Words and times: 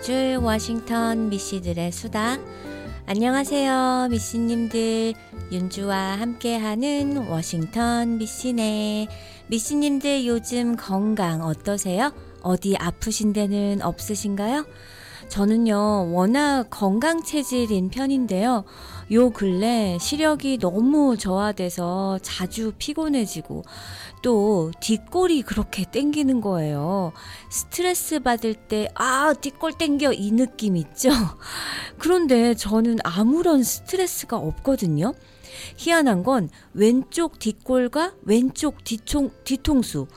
날려줄 0.00 0.38
워싱턴 0.42 1.28
미씨들의 1.28 1.92
수다. 1.92 2.38
안녕하세요, 3.06 4.08
미씨님들. 4.10 5.12
윤주와 5.52 6.18
함께하는 6.18 7.28
워싱턴 7.28 8.18
미씨네. 8.18 9.08
미씨님들 9.48 10.26
요즘 10.26 10.76
건강 10.76 11.42
어떠세요? 11.42 12.12
어디 12.42 12.76
아프신 12.76 13.32
데는 13.32 13.82
없으신가요? 13.82 14.64
저는요, 15.30 16.12
워낙 16.12 16.66
건강 16.70 17.22
체질인 17.22 17.88
편인데요. 17.88 18.64
요 19.12 19.30
근래 19.30 19.96
시력이 20.00 20.58
너무 20.58 21.16
저하돼서 21.16 22.18
자주 22.20 22.72
피곤해지고, 22.76 23.62
또 24.22 24.72
뒷골이 24.80 25.42
그렇게 25.42 25.84
땡기는 25.88 26.40
거예요. 26.40 27.12
스트레스 27.48 28.18
받을 28.18 28.54
때, 28.54 28.88
아, 28.96 29.32
뒷골 29.40 29.74
땡겨 29.74 30.14
이 30.14 30.32
느낌 30.32 30.76
있죠? 30.76 31.10
그런데 31.98 32.54
저는 32.54 32.98
아무런 33.04 33.62
스트레스가 33.62 34.36
없거든요. 34.36 35.14
희한한 35.76 36.24
건 36.24 36.50
왼쪽 36.74 37.38
뒷골과 37.38 38.14
왼쪽 38.24 38.82
뒤통, 38.82 39.30
뒤통수. 39.44 40.08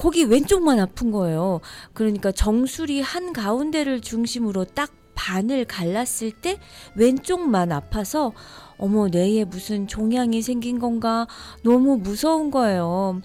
거기 0.00 0.24
왼쪽만 0.24 0.80
아픈 0.80 1.10
거예요. 1.10 1.60
그러니까 1.92 2.32
정수리 2.32 3.02
한 3.02 3.34
가운데를 3.34 4.00
중심으로 4.00 4.64
딱 4.64 4.90
반을 5.14 5.66
갈랐을 5.66 6.32
때 6.40 6.56
왼쪽만 6.94 7.70
아파서 7.70 8.32
어머 8.78 9.08
뇌에 9.08 9.44
무슨 9.44 9.86
종양이 9.86 10.40
생긴 10.40 10.78
건가 10.78 11.26
너무 11.62 11.98
무서운 11.98 12.50
거예요. 12.50 13.20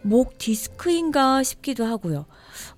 목 0.00 0.38
디스크인가 0.38 1.42
싶기도 1.42 1.84
하고요. 1.84 2.24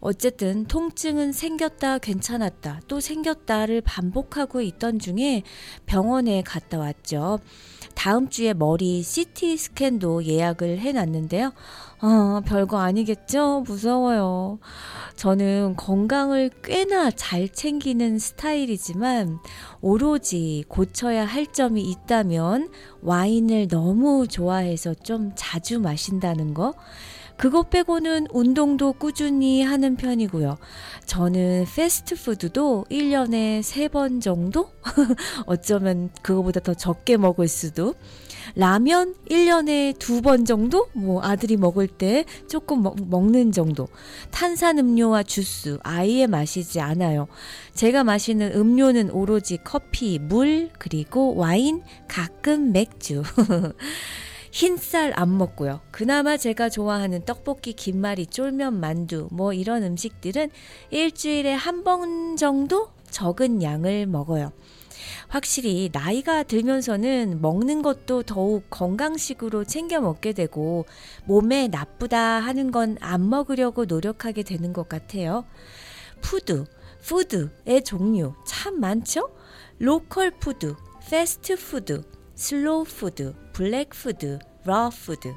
어쨌든 0.01 0.65
통증은 0.65 1.31
생겼다 1.31 1.99
괜찮았다 1.99 2.81
또 2.89 2.99
생겼다를 2.99 3.83
반복하고 3.83 4.63
있던 4.63 4.99
중에 4.99 5.45
병원에 5.87 6.43
갔다 6.43 6.79
왔죠. 6.79 7.39
다음 7.99 8.29
주에 8.29 8.55
머리 8.55 9.03
CT 9.03 9.57
스캔도 9.57 10.25
예약을 10.25 10.79
해놨는데요. 10.79 11.53
아, 11.99 12.41
별거 12.47 12.79
아니겠죠? 12.79 13.65
무서워요. 13.67 14.61
저는 15.17 15.75
건강을 15.77 16.51
꽤나 16.63 17.11
잘 17.11 17.49
챙기는 17.49 18.21
스타일이지만 18.21 19.41
오로지 19.81 20.63
고쳐야 20.69 21.25
할 21.25 21.49
점이 21.49 21.83
있다면 21.83 22.71
와인을 23.03 23.67
너무 23.67 24.29
좋아해서 24.29 24.95
좀 24.95 25.33
자주 25.35 25.81
마신다는 25.81 26.55
거. 26.55 26.75
그것 27.39 27.71
빼고는 27.71 28.27
운동도 28.33 28.93
꾸준히 28.93 29.63
하는 29.63 29.95
편이고요. 29.95 30.59
저는 31.07 31.67
패스트푸드도 31.73 32.87
1년에 32.91 33.61
3번 33.61 34.21
정도? 34.21 34.71
어쩌면 35.47 36.11
그거보다 36.21 36.59
더 36.59 36.75
적게 36.75 37.17
먹을 37.17 37.47
수도. 37.47 37.95
라면 38.57 39.15
1년에 39.31 39.97
두번 40.01 40.47
정도? 40.47 40.89
뭐 40.95 41.23
아들이 41.23 41.57
먹을 41.57 41.87
때 41.87 42.25
조금 42.49 42.83
먹, 42.83 42.97
먹는 43.09 43.53
정도. 43.53 43.87
탄산음료와 44.33 45.23
주스 45.23 45.79
아예 45.85 46.27
마시지 46.27 46.81
않아요. 46.81 47.29
제가 47.73 48.03
마시는 48.03 48.53
음료는 48.57 49.13
오로지 49.13 49.59
커피, 49.63 50.19
물, 50.19 50.71
그리고 50.77 51.37
와인, 51.37 51.83
가끔 52.09 52.73
맥주. 52.73 53.23
흰쌀 54.59 55.13
안 55.15 55.39
먹고요. 55.39 55.81
그나마 55.93 56.37
제가 56.37 56.69
좋아하는 56.69 57.25
떡볶이, 57.25 57.75
김말이, 57.75 58.27
쫄면, 58.27 58.81
만두 58.81 59.29
뭐 59.31 59.53
이런 59.53 59.85
음식들은 59.85 60.51
일주일에 60.91 61.53
한 61.55 61.85
번 61.85 62.37
정도 62.37 62.89
적은 63.09 63.63
양을 63.63 64.07
먹어요. 64.07 64.51
확실히 65.29 65.91
나이가 65.93 66.43
들면서는 66.43 67.41
먹는 67.41 67.83
것도 67.83 68.25
더욱 68.25 68.65
건강식으로 68.69 69.63
챙겨 69.63 70.01
먹게 70.01 70.33
되고 70.33 70.87
몸에 71.25 71.69
나쁘다 71.69 72.19
하는 72.19 72.73
건 72.73 72.97
안 73.01 73.31
먹으려고 73.31 73.85
노력하게 73.85 74.43
되는 74.43 74.73
것 74.73 74.89
같아요. 74.89 75.45
food, 76.21 76.65
food의 77.03 77.85
종류 77.85 78.35
참 78.45 78.81
많죠? 78.81 79.31
local 79.79 80.33
food, 80.33 80.75
패스트푸드, 81.09 82.03
slow 82.35 82.85
food, 82.85 83.35
black 83.53 83.91
food, 83.91 84.39
raw 84.65 84.91
food 84.91 85.35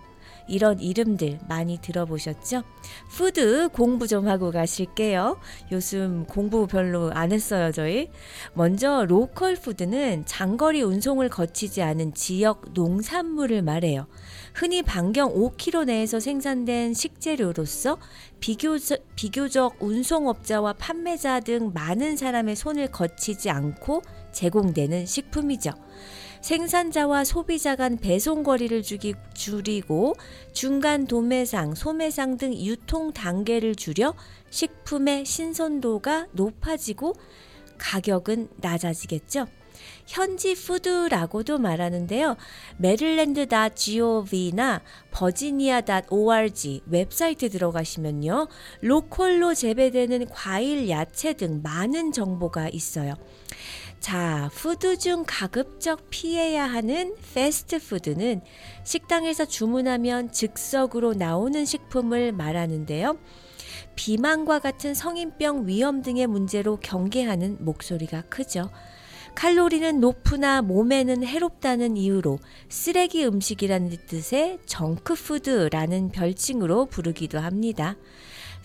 이런 0.48 0.80
이름들 0.80 1.40
많이 1.48 1.78
들어보셨죠? 1.82 2.64
food 3.10 3.70
공부 3.70 4.08
좀 4.08 4.28
하고 4.28 4.52
가실게요. 4.52 5.40
요즘 5.72 6.26
공부 6.26 6.68
별로 6.68 7.12
안 7.14 7.32
했어요, 7.32 7.72
저희. 7.72 8.10
먼저 8.54 9.06
local 9.08 9.56
food는 9.56 10.26
장거리 10.26 10.82
운송을 10.82 11.30
거치지 11.30 11.82
않은 11.82 12.14
지역 12.14 12.74
농산물을 12.74 13.62
말해요. 13.62 14.08
흔히 14.54 14.84
반경 14.84 15.34
5km 15.34 15.86
내에서 15.86 16.20
생산된 16.20 16.94
식재료로서 16.94 17.98
비교적, 18.42 19.00
비교적 19.16 19.78
운송업자와 19.80 20.74
판매자 20.74 21.40
등 21.40 21.72
많은 21.74 22.18
사람의 22.18 22.58
손을 22.58 22.88
거치지 22.88 23.50
않고 23.50 24.02
제공되는 24.34 25.06
식품이죠. 25.06 25.72
생산자와 26.42 27.24
소비자 27.24 27.76
간 27.76 27.98
배송 27.98 28.44
거리를 28.44 28.82
줄이고 29.34 30.16
중간 30.54 31.06
도매상, 31.06 31.76
소매상 31.76 32.38
등 32.38 32.54
유통 32.54 33.14
단계를 33.14 33.76
줄여 33.76 34.16
식품의 34.50 35.26
신선도가 35.26 36.28
높아지고 36.34 37.14
가격은 37.78 38.50
낮아지겠죠. 38.58 39.48
현지 40.06 40.56
food라고도 40.56 41.58
말하는데요. 41.58 42.36
Maryland.gov나 42.78 44.82
Virginia.org 45.12 46.82
웹사이트 46.88 47.50
들어가시면요. 47.50 48.48
local로 48.82 49.54
재배되는 49.54 50.28
과일, 50.30 50.90
야채 50.90 51.34
등 51.34 51.62
많은 51.64 52.12
정보가 52.12 52.70
있어요. 52.70 53.16
자, 54.02 54.50
food 54.56 54.98
중 54.98 55.24
가급적 55.28 56.10
피해야 56.10 56.66
하는 56.66 57.16
패스트푸드는 57.36 58.42
식당에서 58.84 59.46
주문하면 59.46 60.32
즉석으로 60.32 61.14
나오는 61.14 61.64
식품을 61.64 62.32
말하는데요. 62.32 63.20
비만과 63.96 64.58
같은 64.58 64.96
성인병 64.96 65.68
위험 65.68 66.02
등의 66.02 66.26
문제로 66.26 66.78
경계하는 66.78 67.64
목소리가 67.64 68.24
크죠. 68.24 68.72
칼로리는 69.36 70.00
높으나 70.00 70.64
몸에는 70.64 71.24
해롭다는 71.24 71.96
이유로 71.96 72.40
쓰레기 72.70 73.24
음식이라는 73.24 73.98
뜻의 74.08 74.58
정크푸드라는 74.66 76.10
별칭으로 76.10 76.88
부르기도 76.88 77.40
합니다. 77.40 77.96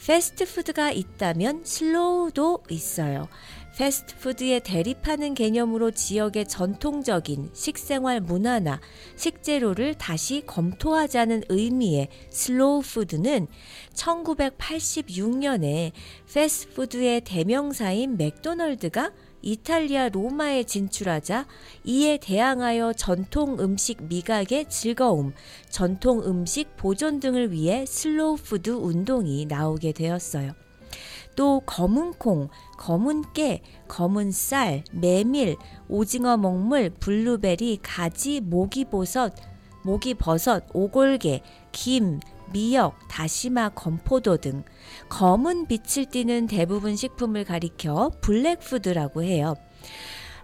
패스트푸드가 0.04 0.91
있다면 0.91 1.62
slow도 1.64 2.64
있어요. 2.70 3.28
패스트푸드에 3.76 4.60
대립하는 4.60 5.34
개념으로 5.34 5.90
지역의 5.90 6.49
전통적인 6.49 7.50
식생활 7.52 8.20
문화나 8.20 8.81
식재료를 9.17 9.94
다시 9.94 10.43
검토하자는 10.46 11.43
의미의 11.50 12.08
slow 12.31 12.81
food는 12.82 13.46
1986년에 13.94 15.93
패스트푸드의 16.32 17.20
대명사인 17.20 18.17
맥도널드가 18.17 19.12
이탈리아 19.43 20.08
로마에 20.08 20.64
진출하자 20.64 21.46
이에 21.84 22.17
대항하여 22.17 22.94
전통 22.94 23.61
음식 23.61 24.02
미각의 24.05 24.70
즐거움, 24.70 25.34
전통 25.69 26.20
음식 26.25 26.76
보존 26.76 27.20
등을 27.20 27.52
위해 27.52 27.84
slow 27.87 28.37
food 28.37 28.70
운동이 28.70 29.44
나오게 29.46 29.93
되었어요. 29.93 30.65
또 31.37 31.61
검은 31.61 32.15
콩, 32.15 32.49
검은 32.79 33.33
깨, 33.35 33.62
검은 33.88 34.33
쌀, 34.33 34.83
메밀, 34.91 35.56
오징어 35.88 36.37
먹물, 36.37 36.91
블루베리, 36.91 37.79
가지, 37.83 38.41
목이버섯, 38.40 39.34
목이버섯, 39.84 40.64
오골계, 40.73 41.43
김, 41.73 42.21
미역, 42.53 42.97
다시마, 43.09 43.71
건포도 43.71 44.38
등 44.38 44.65
검은 45.09 45.67
빛을 45.67 46.06
띠는 46.11 46.47
대부분 46.47 46.97
식품을 46.97 47.44
가리켜 47.44 48.11
black 48.23 48.61
food라고 48.61 49.23
해요. 49.23 49.55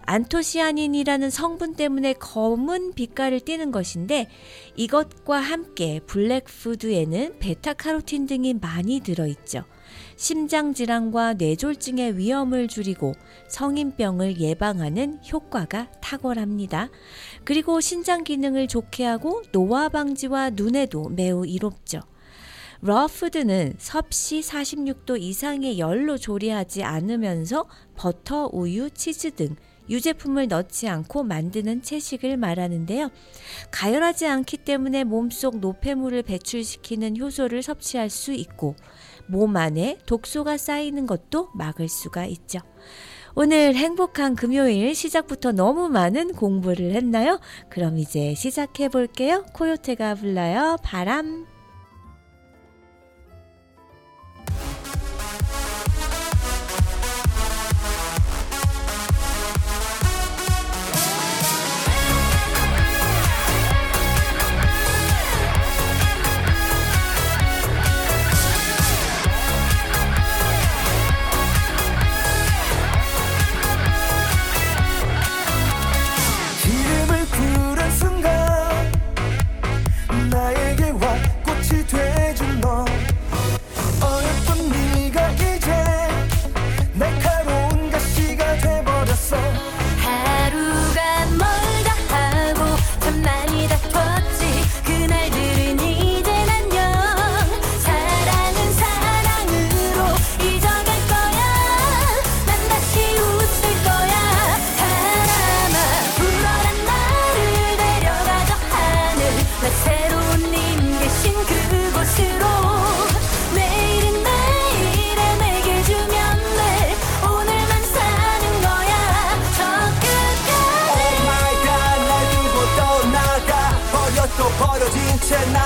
안토시아닌이라는 0.05 1.29
성분 1.29 1.75
때문에 1.75 2.13
검은 2.13 2.93
빛깔을 2.93 3.39
띠는 3.39 3.71
것인데 3.71 4.27
이것과 4.75 5.37
함께 5.39 6.01
black 6.05 6.53
food에는 6.53 7.39
베타카로틴 7.39 8.27
등이 8.27 8.55
많이 8.55 8.99
들어있죠. 8.99 9.63
심장질환과 10.15 11.35
뇌졸중의 11.35 12.17
위험을 12.17 12.67
줄이고 12.67 13.13
성인병을 13.47 14.39
예방하는 14.39 15.19
효과가 15.31 15.91
탁월합니다. 16.01 16.89
그리고 17.43 17.81
신장 17.81 18.23
기능을 18.23 18.67
좋게 18.67 19.05
하고 19.05 19.41
노화 19.51 19.89
방지와 19.89 20.51
눈에도 20.51 21.09
매우 21.09 21.45
이롭죠. 21.45 22.01
raw 22.81 23.07
food는 23.07 23.75
섭씨 23.77 24.41
46도 24.41 25.17
이상의 25.17 25.79
열로 25.79 26.17
조리하지 26.17 26.83
않으면서 26.83 27.65
버터, 27.95 28.49
우유, 28.51 28.89
치즈 28.89 29.31
등 29.35 29.55
유제품을 29.89 30.47
넣지 30.47 30.87
않고 30.87 31.23
만드는 31.23 31.81
채식을 31.81 32.37
말하는데요. 32.37 33.09
가열하지 33.71 34.27
않기 34.27 34.57
때문에 34.57 35.03
몸속 35.03 35.59
노폐물을 35.59 36.23
배출시키는 36.23 37.17
효소를 37.19 37.63
섭취할 37.63 38.09
수 38.09 38.33
있고 38.33 38.75
몸 39.27 39.55
안에 39.57 39.99
독소가 40.05 40.57
쌓이는 40.57 41.05
것도 41.05 41.49
막을 41.55 41.87
수가 41.87 42.25
있죠. 42.25 42.59
오늘 43.35 43.73
행복한 43.75 44.35
금요일 44.35 44.93
시작부터 44.93 45.51
너무 45.51 45.89
많은 45.89 46.33
공부를 46.33 46.91
했나요? 46.91 47.39
그럼 47.69 47.97
이제 47.97 48.35
시작해 48.35 48.89
볼게요. 48.89 49.43
코요테가 49.53 50.15
불러요. 50.15 50.77
바람. 50.83 51.52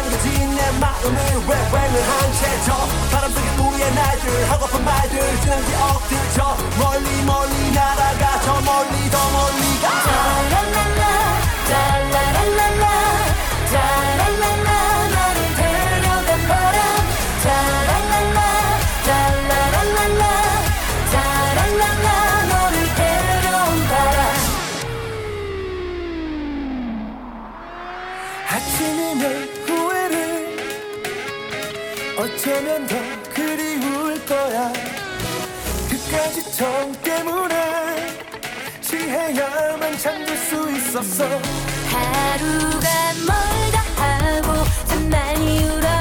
채 0.08 0.18
남겨진 0.18 0.56
내 0.56 0.72
마음을 0.80 1.18
왜왜을 1.48 2.10
한채저 2.10 2.74
바람 3.12 3.32
속에 3.32 3.50
우리의 3.50 3.94
날들 3.94 4.50
하고픈 4.50 4.86
말들 4.86 5.42
지난 5.42 5.66
기억들 5.66 6.18
저 6.34 6.58
멀리 6.80 7.24
멀리 7.24 7.72
날아가 7.72 8.40
저 8.42 8.54
멀리 8.62 9.10
더 9.10 9.30
멀리 9.32 9.80
가. 9.82 9.90
짜라랄랄라 10.04 11.08
어쩌면 32.48 32.88
더 32.88 32.96
그리울 33.34 34.26
거야. 34.26 34.72
그까지 35.90 36.50
정 36.56 36.94
때문에 37.04 38.18
취해야만 38.80 39.98
잠들 39.98 40.38
수 40.38 40.72
있었어. 40.72 41.26
하루가 41.92 42.88
멀다 43.28 43.80
하고 43.98 44.64
참 44.88 45.10
많이 45.10 45.66
울었 45.66 45.97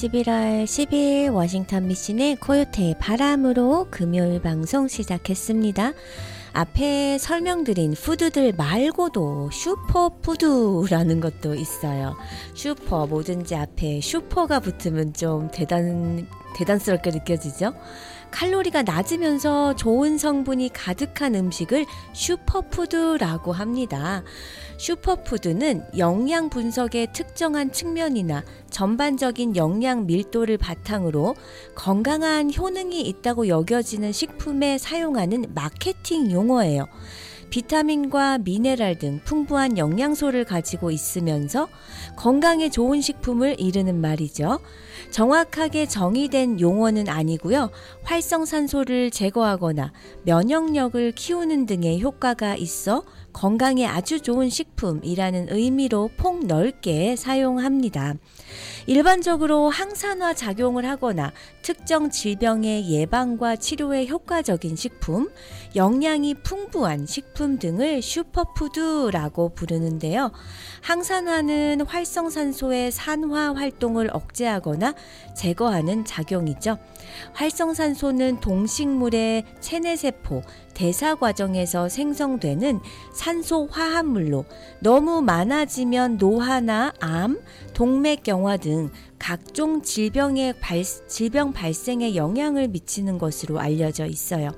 11월 0.00 0.64
10일 0.64 1.30
워싱턴 1.30 1.86
미신의 1.86 2.36
코요테의 2.36 2.96
바람으로 2.98 3.88
금요일 3.90 4.40
방송 4.40 4.88
시작했습니다. 4.88 5.92
앞에 6.54 7.18
설명드린 7.18 7.92
food들 7.92 8.54
말고도 8.56 9.50
슈퍼푸드라는 9.52 11.20
것도 11.20 11.54
있어요. 11.54 12.16
슈퍼 12.54 13.06
뭐든지 13.06 13.54
앞에 13.54 14.00
슈퍼가 14.00 14.60
붙으면 14.60 15.12
좀 15.12 15.50
대단 15.50 16.26
대단스럽게 16.56 17.10
느껴지죠. 17.10 17.74
칼로리가 18.30 18.82
낮으면서 18.82 19.74
좋은 19.76 20.18
성분이 20.18 20.70
가득한 20.72 21.34
음식을 21.34 21.86
슈퍼푸드라고 22.12 23.52
합니다. 23.52 24.22
슈퍼푸드는 24.78 25.84
영양 25.98 26.48
분석의 26.48 27.08
특정한 27.12 27.70
측면이나 27.70 28.44
전반적인 28.70 29.56
영양 29.56 30.06
밀도를 30.06 30.56
바탕으로 30.56 31.34
건강한 31.74 32.50
효능이 32.54 33.02
있다고 33.02 33.48
여겨지는 33.48 34.12
식품에 34.12 34.78
사용하는 34.78 35.46
마케팅 35.54 36.30
용어예요. 36.30 36.86
비타민과 37.50 38.38
미네랄 38.38 38.98
등 38.98 39.20
풍부한 39.24 39.76
영양소를 39.76 40.44
가지고 40.44 40.90
있으면서 40.90 41.68
건강에 42.16 42.70
좋은 42.70 43.00
식품을 43.00 43.60
이르는 43.60 44.00
말이죠. 44.00 44.60
정확하게 45.10 45.86
정의된 45.86 46.60
용어는 46.60 47.08
아니고요. 47.08 47.70
활성산소를 48.04 49.10
제거하거나 49.10 49.92
면역력을 50.24 51.12
키우는 51.12 51.66
등의 51.66 52.00
효과가 52.00 52.56
있어 52.56 53.02
건강에 53.32 53.86
아주 53.86 54.20
좋은 54.20 54.48
식품이라는 54.48 55.48
의미로 55.50 56.10
폭넓게 56.16 57.16
사용합니다. 57.16 58.14
일반적으로 58.86 59.68
항산화 59.68 60.34
작용을 60.34 60.84
하거나 60.84 61.32
특정 61.62 62.10
질병의 62.10 62.90
예방과 62.90 63.56
치료에 63.56 64.06
효과적인 64.06 64.74
식품, 64.76 65.30
영양이 65.76 66.34
풍부한 66.34 67.06
식품 67.06 67.58
등을 67.58 68.02
슈퍼푸드라고 68.02 69.50
부르는데요. 69.54 70.32
항산화는 70.82 71.82
활성산소의 71.82 72.90
산화 72.90 73.54
활동을 73.54 74.10
억제하거나 74.12 74.94
제거하는 75.36 76.04
작용이죠. 76.04 76.78
활성산소는 77.34 78.40
동식물의 78.40 79.44
체내세포, 79.60 80.42
대사 80.74 81.14
과정에서 81.14 81.88
생성되는 81.88 82.80
산소 83.12 83.66
화합물로 83.70 84.44
너무 84.80 85.22
많아지면 85.22 86.16
노화나 86.16 86.92
암, 87.00 87.40
동맥경화 87.74 88.56
등 88.58 88.90
각종 89.18 89.82
질병의 89.82 90.54
발, 90.60 90.82
질병 90.82 91.52
발생에 91.52 92.14
영향을 92.14 92.68
미치는 92.68 93.18
것으로 93.18 93.60
알려져 93.60 94.06
있어요. 94.06 94.50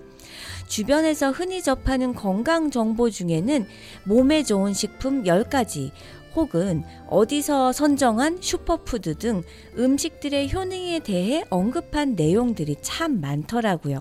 주변에서 0.67 1.31
흔히 1.31 1.63
접하는 1.63 2.15
건강 2.15 2.71
정보 2.71 3.11
중에는 3.11 3.67
몸에 4.05 4.43
좋은 4.43 4.73
식품 4.73 5.25
10가지 5.25 5.91
혹은 6.35 6.83
어디서 7.09 7.73
선정한 7.73 8.39
슈퍼푸드 8.41 9.17
등 9.19 9.43
음식들의 9.77 10.53
효능에 10.53 11.01
대해 11.01 11.45
언급한 11.51 12.15
내용들이 12.15 12.77
참 12.81 13.21
많더라고요. 13.21 14.01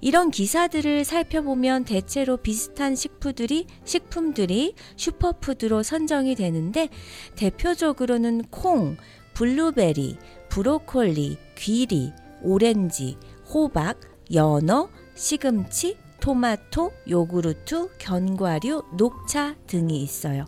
이런 0.00 0.30
기사들을 0.30 1.04
살펴보면 1.04 1.84
대체로 1.84 2.36
비슷한 2.36 2.94
식품들이 2.94 3.66
식품들이 3.84 4.74
슈퍼푸드로 4.96 5.82
선정이 5.82 6.34
되는데 6.34 6.88
대표적으로는 7.36 8.44
콩, 8.50 8.96
블루베리, 9.34 10.18
브로콜리, 10.48 11.38
귀리, 11.56 12.12
오렌지, 12.42 13.16
호박, 13.52 14.00
연어, 14.32 14.88
시금치, 15.14 15.96
토마토, 16.20 16.92
요구르트, 17.08 17.90
견과류, 17.98 18.82
녹차 18.96 19.56
등이 19.66 20.00
있어요. 20.02 20.46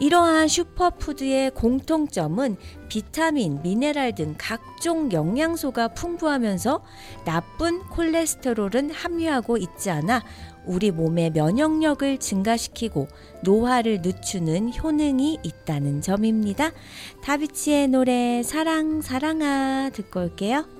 이러한 0.00 0.48
슈퍼푸드의 0.48 1.50
공통점은 1.50 2.56
비타민, 2.88 3.60
미네랄 3.62 4.14
등 4.14 4.34
각종 4.38 5.12
영양소가 5.12 5.88
풍부하면서 5.88 6.82
나쁜 7.26 7.80
콜레스테롤은 7.80 8.90
함유하고 8.90 9.58
있지 9.58 9.90
않아 9.90 10.24
우리 10.64 10.90
몸의 10.90 11.30
면역력을 11.32 12.18
증가시키고 12.18 13.08
노화를 13.44 14.00
늦추는 14.02 14.72
효능이 14.74 15.38
있다는 15.42 16.00
점입니다. 16.00 16.72
다비치의 17.22 17.88
노래 17.88 18.42
사랑 18.42 19.02
사랑아 19.02 19.90
듣고 19.92 20.20
올게요. 20.20 20.79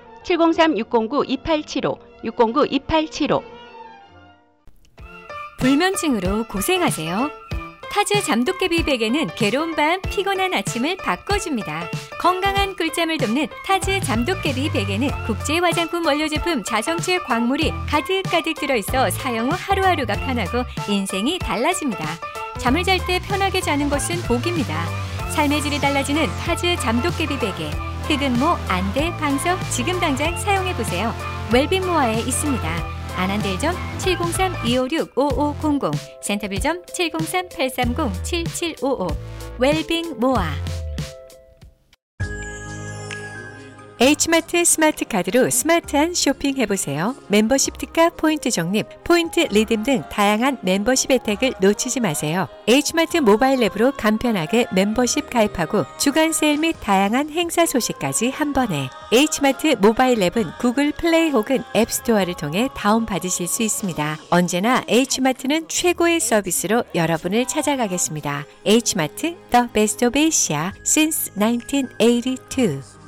703-609-2875, 0.25 1.97
609-2875. 2.23 3.43
불면증으로 5.59 6.45
고생하세요. 6.45 7.29
타즈 7.91 8.23
잠도깨비 8.23 8.83
베개는 8.85 9.27
괴로운 9.35 9.75
밤, 9.75 10.01
피곤한 10.01 10.53
아침을 10.53 10.95
바꿔줍니다. 10.97 11.89
건강한 12.21 12.75
꿀잠을 12.77 13.17
돕는 13.17 13.47
타즈 13.65 13.99
잠도깨비 13.99 14.71
베개는 14.71 15.09
국제 15.27 15.59
화장품 15.59 16.05
원료 16.05 16.27
제품 16.29 16.63
자성체 16.63 17.19
광물이 17.19 17.73
가득가득 17.89 18.55
들어있어 18.55 19.09
사용 19.09 19.51
후 19.51 19.57
하루하루가 19.59 20.13
편하고 20.13 20.63
인생이 20.87 21.37
달라집니다. 21.39 22.05
잠을 22.59 22.83
잘 22.83 23.05
때 23.05 23.19
편하게 23.19 23.59
자는 23.59 23.89
것은 23.89 24.21
복입니다. 24.21 24.85
삶의 25.31 25.61
질이 25.61 25.79
달라지는 25.79 26.27
타즈 26.45 26.77
잠도깨비 26.77 27.39
베개. 27.39 27.90
흑은모, 28.07 28.45
안대, 28.67 29.11
방석 29.17 29.57
지금 29.71 29.99
당장 29.99 30.37
사용해보세요. 30.37 31.11
웰빙모아에 31.53 32.19
있습니다. 32.19 33.01
애난데일점 33.15 33.73
703-256-5500 33.99 35.91
센터빌점 36.21 36.81
703-830-7755 36.83 39.15
웰빙 39.59 40.19
모아 40.19 40.51
H마트 44.01 44.65
스마트 44.65 45.05
카드로 45.05 45.51
스마트한 45.51 46.15
쇼핑 46.15 46.57
해보세요. 46.57 47.15
멤버십 47.27 47.77
특가 47.77 48.09
포인트 48.09 48.49
적립, 48.49 48.87
포인트 49.03 49.41
redeem 49.41 49.83
등 49.83 50.01
다양한 50.09 50.57
멤버십 50.63 51.11
혜택을 51.11 51.53
놓치지 51.61 51.99
마세요. 51.99 52.47
H마트 52.65 53.17
모바일 53.17 53.61
앱으로 53.61 53.91
간편하게 53.91 54.65
멤버십 54.73 55.29
가입하고 55.29 55.85
주간 55.99 56.33
세일 56.33 56.57
및 56.57 56.75
다양한 56.81 57.29
행사 57.29 57.67
소식까지 57.67 58.31
한 58.31 58.53
번에 58.53 58.89
H마트 59.11 59.75
모바일 59.79 60.23
앱은 60.23 60.45
구글 60.59 60.91
플레이 60.93 61.29
혹은 61.29 61.63
앱스토어를 61.75 62.33
통해 62.33 62.69
다운받으실 62.75 63.47
수 63.47 63.61
있습니다. 63.61 64.17
언제나 64.31 64.83
H마트는 64.87 65.67
최고의 65.67 66.21
서비스로 66.21 66.85
여러분을 66.95 67.45
찾아가겠습니다. 67.45 68.47
H마트 68.65 69.35
The 69.51 69.67
Best 69.71 70.03
of 70.03 70.17
Asia 70.17 70.71
since 70.83 71.31
1982 71.35 73.00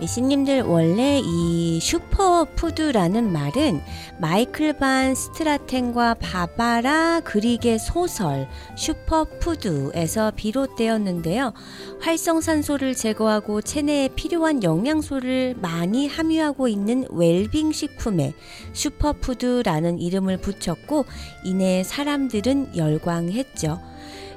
미신님들 0.00 0.62
원래 0.62 1.20
이 1.22 1.78
슈퍼푸드라는 1.78 3.30
말은 3.32 3.82
마이클 4.18 4.72
반 4.72 5.14
스트라텐과 5.14 6.14
바바라 6.14 7.20
그릭의 7.20 7.78
소설 7.78 8.48
슈퍼푸드에서 8.76 10.32
비롯되었는데요. 10.34 11.52
활성산소를 12.00 12.94
제거하고 12.94 13.60
체내에 13.60 14.08
필요한 14.08 14.62
영양소를 14.62 15.56
많이 15.60 16.08
함유하고 16.08 16.68
있는 16.68 17.04
웰빙 17.10 17.72
식품에 17.72 18.32
슈퍼푸드라는 18.72 19.98
이름을 19.98 20.38
붙였고 20.38 21.04
이내 21.44 21.84
사람들은 21.84 22.74
열광했죠. 22.74 23.89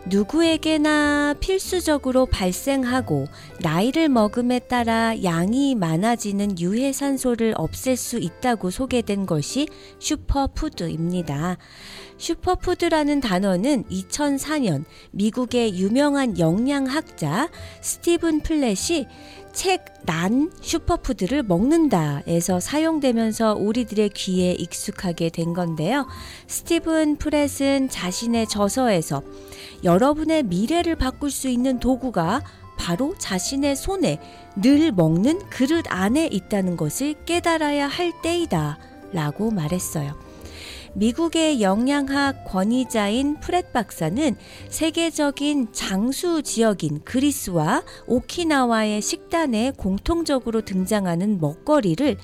누구에게나 0.06 1.36
필수적으로 1.40 2.26
발생하고 2.26 3.26
나이를 3.62 4.10
먹음에 4.10 4.60
따라 4.60 5.16
양이 5.24 5.76
많아지는 5.76 6.60
유해산소를 6.60 7.54
없앨 7.58 7.96
수 7.96 8.18
있다고 8.18 8.70
소개된 8.70 9.26
것이 9.26 9.68
슈퍼푸드입니다. 10.00 11.58
슈퍼푸드라는 12.24 13.20
단어는 13.20 13.84
2004년 13.92 14.86
미국의 15.12 15.78
유명한 15.78 16.40
영양학자 16.40 17.50
스티븐 17.82 18.40
플랫이 18.40 19.08
책 19.52 19.94
난 20.06 20.52
슈퍼푸드를 20.62 21.44
먹는다에서 21.44 22.60
사용되면서 22.60 23.56
우리들의 23.56 24.10
귀에 24.10 24.52
익숙하게 24.52 25.30
된 25.30 25.54
건데요. 25.54 26.08
스티븐 26.48 27.18
플랫은 27.18 27.90
자신의 27.90 28.48
저서에서 28.48 29.24
여러분의 29.84 30.44
미래를 30.44 30.96
바꿀 30.96 31.32
수 31.32 31.48
있는 31.48 31.80
도구가 31.80 32.42
바로 32.78 33.16
자신의 33.18 33.76
손에 33.76 34.20
늘 34.56 34.92
먹는 34.92 35.48
그릇 35.50 35.86
안에 35.88 36.28
있다는 36.28 36.76
것을 36.76 37.14
깨달아야 37.26 37.88
할 37.88 38.12
때이다 38.22 38.78
라고 39.14 39.52
말했어요. 39.52 40.33
미국의 40.96 41.62
영양학 41.62 42.46
권위자인 42.46 43.40
프렛 43.40 43.74
박사는 43.74 44.36
세계적인 44.70 45.70
장수 45.74 46.44
지역인 46.44 47.02
그리스와 47.04 47.84
오키나와의 48.06 49.02
식단에 49.02 49.72
공통적으로 49.76 50.62
등장하는 50.62 51.40
먹거리를 51.40 52.18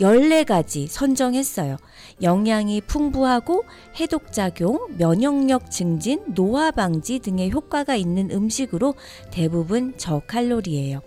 14가지 0.00 0.86
선정했어요. 0.86 1.76
영양이 2.22 2.82
풍부하고 2.82 3.64
해독작용, 3.98 4.96
면역력 4.98 5.70
증진, 5.70 6.34
노화 6.34 6.70
방지 6.70 7.18
등의 7.20 7.50
효과가 7.50 7.96
있는 7.96 8.30
음식으로 8.30 8.94
대부분 9.30 9.96
저칼로리예요. 9.96 11.00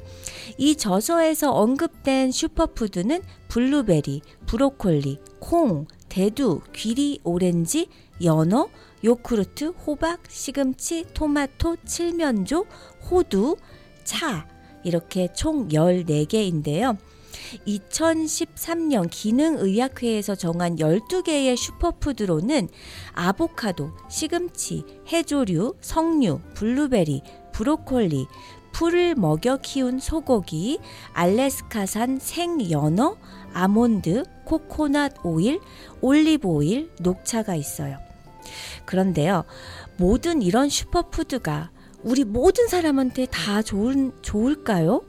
이 0.57 0.75
저서에서 0.75 1.51
언급된 1.51 2.31
슈퍼푸드는 2.31 3.21
블루베리, 3.49 4.21
브로콜리, 4.47 5.19
콩, 5.39 5.85
대두, 6.13 6.61
귀리, 6.73 7.19
오렌지, 7.23 7.87
연어, 8.23 8.69
요구르트, 9.03 9.69
호박, 9.69 10.19
시금치, 10.29 11.05
토마토, 11.11 11.77
칠면조, 11.85 12.67
호두, 13.09 13.57
차 14.03 14.47
이렇게 14.83 15.33
총 15.33 15.69
14개인데요. 15.69 16.97
2013년 17.65 19.07
기능의학회에서 19.09 20.35
정한 20.35 20.75
12개의 20.75 21.57
슈퍼푸드로는 21.57 22.69
아보카도, 23.13 23.93
시금치, 24.07 24.83
해조류, 25.07 25.77
석류, 25.81 26.41
블루베리, 26.53 27.23
브로콜리, 27.53 28.27
풀을 28.71 29.15
먹여 29.15 29.57
키운 29.57 29.99
소고기, 29.99 30.79
알래스카산 31.13 32.19
생연어, 32.19 33.17
아몬드, 33.53 34.23
코코넛 34.45 35.13
오일, 35.23 35.59
올리브 36.03 36.47
오일, 36.47 36.91
녹차가 36.99 37.55
있어요. 37.55 37.97
그런데요, 38.85 39.45
모든 39.97 40.41
이런 40.41 40.67
슈퍼푸드가 40.67 41.71
우리 42.03 42.25
모든 42.25 42.67
사람한테 42.67 43.25
다 43.27 43.61
좋은, 43.61 44.11
좋을까요? 44.21 45.03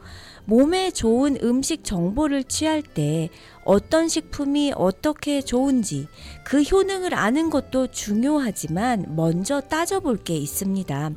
몸에 0.45 0.93
좋은 0.93 1.37
음식 1.43 1.83
정보를 1.83 2.45
취할 2.45 2.83
때 2.83 3.29
어떤 3.65 4.09
식품이 4.09 4.75
어떻게 4.77 5.41
좋은지 5.41 6.07
그 6.45 6.63
효능을 6.63 7.15
아는 7.15 7.51
것도 7.51 7.89
중요하지만 7.89 9.17
먼저 9.17 9.61
따져볼 9.61 10.19
게 10.19 10.37
있습니다. 10.37 11.11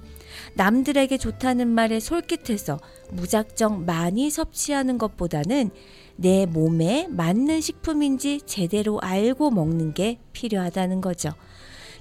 남들에게 0.55 1.17
좋다는 1.17 1.67
말에 1.67 1.99
솔깃해서 1.99 2.79
무작정 3.11 3.85
많이 3.85 4.29
섭취하는 4.29 4.97
것보다는 4.97 5.71
내 6.15 6.45
몸에 6.45 7.07
맞는 7.09 7.61
식품인지 7.61 8.41
제대로 8.45 8.99
알고 8.99 9.51
먹는 9.51 9.93
게 9.93 10.19
필요하다는 10.33 11.01
거죠. 11.01 11.31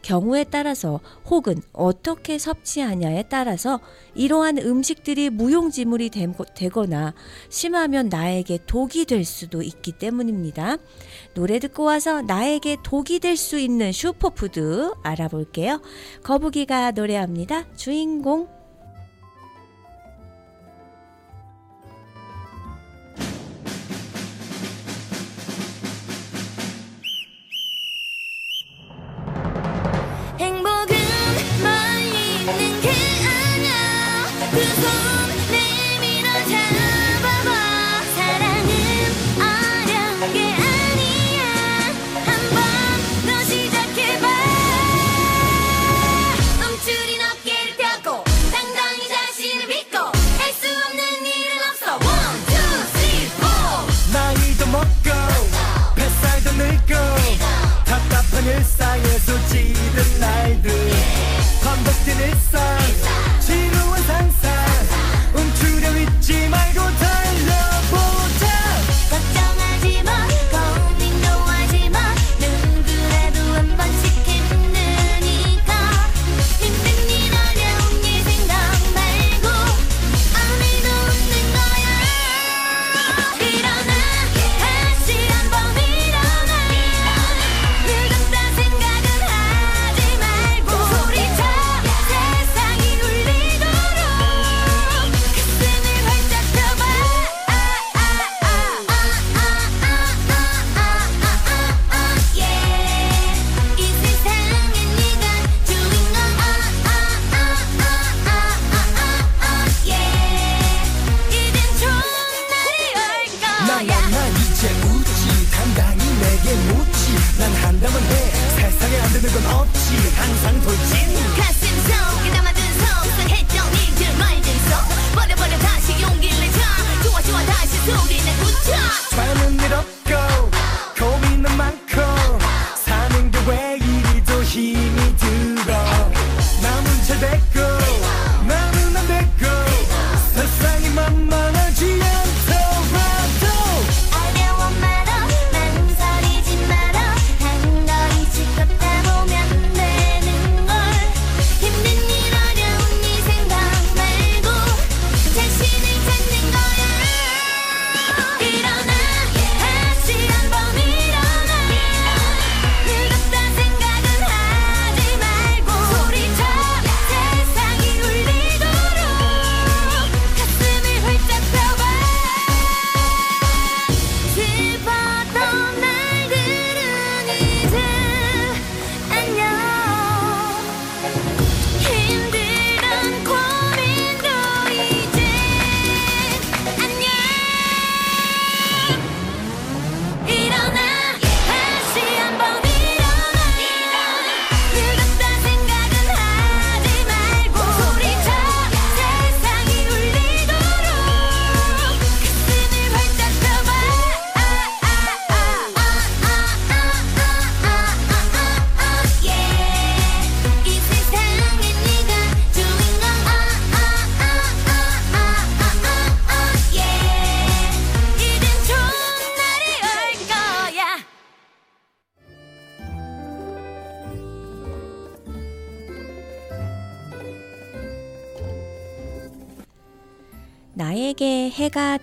경우에 0.06 0.44
따라서 0.44 1.00
혹은 1.28 1.60
어떻게 1.72 2.38
섭취하냐에 2.38 3.24
따라서 3.28 3.80
이러한 4.14 4.58
음식들이 4.58 5.30
무용지물이 5.30 6.10
됨- 6.10 6.32
되거나 6.54 7.12
심하면 7.48 8.08
나에게 8.08 8.60
독이 8.66 9.04
될 9.06 9.24
수도 9.24 9.62
있기 9.62 9.90
때문입니다. 9.92 10.76
노래 11.34 11.58
듣고 11.58 11.82
와서 11.82 12.22
나에게 12.22 12.76
독이 12.84 13.18
될 13.18 13.36
수 13.36 13.58
있는 13.58 13.90
슈퍼푸드 13.92 14.92
알아볼게요. 15.02 15.82
거북이가 16.22 16.92
노래합니다. 16.92 17.66
주인공. 17.74 18.55
행복 30.38 30.95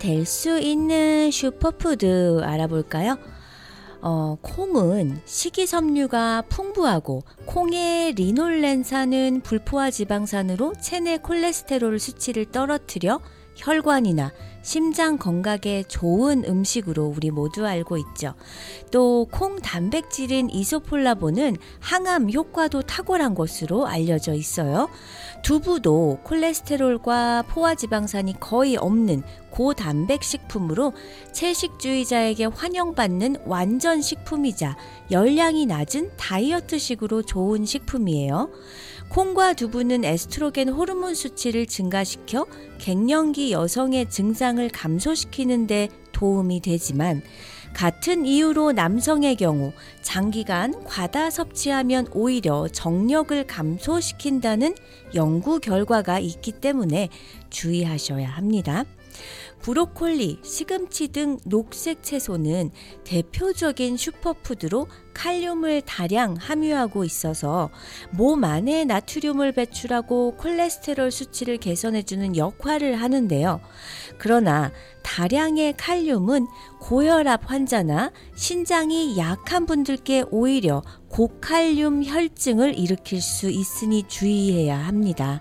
될 0.04 0.26
수 0.26 0.58
있는 0.58 1.30
슈퍼푸드 1.30 2.42
알아볼까요? 2.42 3.16
어, 4.02 4.36
콩은 4.42 5.22
식이섬유가 5.24 6.42
풍부하고 6.50 7.22
콩의 7.46 8.12
리놀렌산은 8.12 9.40
불포화 9.40 9.90
지방산으로 9.90 10.74
체내 10.78 11.16
콜레스테롤 11.16 11.98
수치를 11.98 12.44
떨어뜨려 12.52 13.18
혈관이나 13.56 14.32
심장 14.62 15.18
건강에 15.18 15.84
좋은 15.86 16.42
음식으로 16.46 17.12
우리 17.14 17.30
모두 17.30 17.66
알고 17.66 17.98
있죠. 17.98 18.34
또 18.90 19.26
콩 19.30 19.60
단백질인 19.60 20.48
이소플라본은 20.48 21.56
항암 21.80 22.30
효과도 22.32 22.80
탁월한 22.82 23.34
것으로 23.34 23.86
알려져 23.86 24.32
있어요. 24.32 24.88
두부도 25.42 26.20
콜레스테롤과 26.24 27.44
포화지방산이 27.48 28.40
거의 28.40 28.76
없는 28.76 29.22
고단백 29.50 30.24
식품으로 30.24 30.92
채식주의자에게 31.32 32.46
환영받는 32.46 33.36
완전 33.44 34.00
식품이자 34.02 34.76
열량이 35.10 35.66
낮은 35.66 36.10
다이어트식으로 36.16 37.22
좋은 37.22 37.64
식품이에요. 37.64 38.50
콩과 39.08 39.54
두부는 39.54 40.04
에스트로겐 40.04 40.70
호르몬 40.70 41.14
수치를 41.14 41.66
증가시켜 41.66 42.46
갱년기 42.78 43.52
여성의 43.52 44.10
증상을 44.10 44.68
감소시키는데 44.70 45.88
도움이 46.12 46.60
되지만 46.60 47.22
같은 47.74 48.24
이유로 48.24 48.72
남성의 48.72 49.36
경우 49.36 49.72
장기간 50.00 50.84
과다 50.84 51.28
섭취하면 51.28 52.06
오히려 52.12 52.68
정력을 52.68 53.46
감소시킨다는 53.46 54.74
연구 55.14 55.58
결과가 55.58 56.20
있기 56.20 56.52
때문에 56.52 57.08
주의하셔야 57.50 58.28
합니다. 58.28 58.84
브로콜리, 59.64 60.40
시금치 60.42 61.08
등 61.08 61.38
녹색 61.46 62.02
채소는 62.02 62.70
대표적인 63.04 63.96
슈퍼푸드로 63.96 64.88
칼륨을 65.14 65.80
다량 65.80 66.34
함유하고 66.38 67.02
있어서 67.04 67.70
몸 68.10 68.44
안에 68.44 68.84
나트륨을 68.84 69.52
배출하고 69.52 70.36
콜레스테롤 70.36 71.10
수치를 71.10 71.56
개선해주는 71.56 72.36
역할을 72.36 73.00
하는데요. 73.00 73.62
그러나 74.18 74.70
다량의 75.02 75.78
칼륨은 75.78 76.46
고혈압 76.80 77.50
환자나 77.50 78.12
신장이 78.36 79.16
약한 79.16 79.64
분들께 79.64 80.24
오히려 80.30 80.82
고칼륨 81.08 82.04
혈증을 82.04 82.78
일으킬 82.78 83.22
수 83.22 83.48
있으니 83.48 84.02
주의해야 84.08 84.76
합니다. 84.76 85.40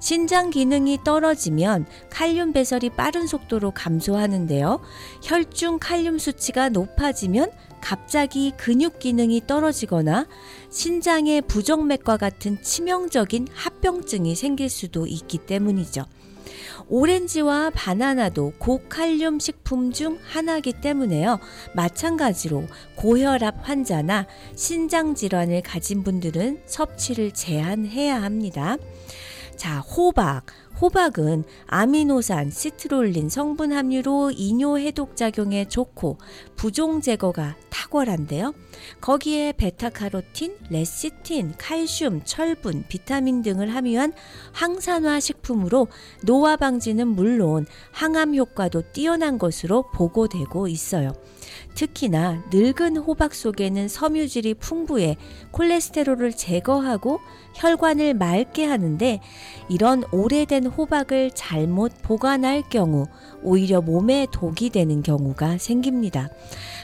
신장 0.00 0.50
기능이 0.50 1.00
떨어지면 1.04 1.86
칼륨 2.10 2.52
배설이 2.52 2.90
빠른 2.90 3.26
속도로 3.26 3.72
감소하는데요. 3.72 4.80
혈중 5.22 5.78
칼륨 5.80 6.18
수치가 6.18 6.68
높아지면 6.68 7.50
갑자기 7.80 8.52
근육 8.56 8.98
기능이 8.98 9.42
떨어지거나 9.46 10.26
신장의 10.70 11.42
부정맥과 11.42 12.16
같은 12.16 12.60
치명적인 12.62 13.48
합병증이 13.52 14.34
생길 14.34 14.68
수도 14.68 15.06
있기 15.06 15.38
때문이죠. 15.38 16.04
오렌지와 16.88 17.70
바나나도 17.70 18.54
고칼륨 18.58 19.38
식품 19.38 19.92
중 19.92 20.18
하나이기 20.22 20.74
때문에요. 20.80 21.38
마찬가지로 21.74 22.64
고혈압 22.96 23.68
환자나 23.68 24.26
신장 24.54 25.14
질환을 25.14 25.62
가진 25.62 26.02
분들은 26.02 26.62
섭취를 26.66 27.32
제한해야 27.32 28.22
합니다. 28.22 28.76
자, 29.58 29.80
호박. 29.80 30.46
호박은 30.80 31.42
아미노산, 31.66 32.52
시트롤린 32.52 33.28
성분 33.28 33.72
함유로 33.72 34.30
이뇨 34.30 34.78
해독 34.78 35.16
작용에 35.16 35.64
좋고 35.64 36.18
부종 36.54 37.00
제거가 37.00 37.56
탁월한데요. 37.68 38.54
거기에 39.00 39.54
베타카로틴, 39.54 40.56
레시틴, 40.70 41.54
칼슘, 41.58 42.22
철분, 42.24 42.84
비타민 42.88 43.42
등을 43.42 43.74
함유한 43.74 44.12
항산화 44.52 45.18
식품으로 45.18 45.88
노화 46.22 46.56
방지는 46.56 47.08
물론 47.08 47.66
항암 47.90 48.36
효과도 48.36 48.82
뛰어난 48.92 49.38
것으로 49.38 49.90
보고되고 49.90 50.68
있어요. 50.68 51.10
특히나 51.74 52.42
늙은 52.52 52.96
호박 52.96 53.34
속에는 53.34 53.88
섬유질이 53.88 54.54
풍부해 54.54 55.16
콜레스테롤을 55.52 56.32
제거하고 56.32 57.20
혈관을 57.54 58.14
맑게 58.14 58.64
하는데 58.64 59.20
이런 59.68 60.04
오래된 60.12 60.66
호박을 60.66 61.32
잘못 61.34 61.92
보관할 62.02 62.62
경우 62.68 63.06
오히려 63.42 63.80
몸에 63.80 64.26
독이 64.32 64.70
되는 64.70 65.02
경우가 65.02 65.58
생깁니다. 65.58 66.28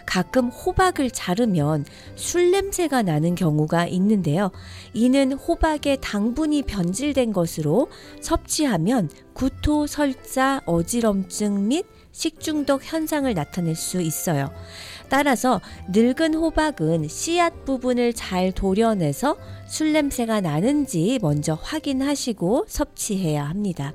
가끔 0.06 0.48
호박을 0.48 1.10
자르면 1.10 1.84
술 2.14 2.50
냄새가 2.50 3.02
나는 3.02 3.34
경우가 3.34 3.86
있는데요. 3.86 4.50
이는 4.92 5.32
호박의 5.32 5.98
당분이 6.00 6.62
변질된 6.62 7.32
것으로 7.32 7.88
섭취하면 8.20 9.08
구토, 9.32 9.86
설사, 9.86 10.60
어지럼증 10.66 11.68
및 11.68 11.86
식중독 12.14 12.84
현상을 12.84 13.34
나타낼 13.34 13.74
수 13.74 14.00
있어요. 14.00 14.50
따라서 15.08 15.60
늙은 15.88 16.34
호박은 16.34 17.08
씨앗 17.08 17.64
부분을 17.64 18.12
잘 18.14 18.52
도려내서 18.52 19.36
술 19.66 19.92
냄새가 19.92 20.40
나는지 20.40 21.18
먼저 21.20 21.58
확인하시고 21.60 22.66
섭취해야 22.68 23.44
합니다. 23.44 23.92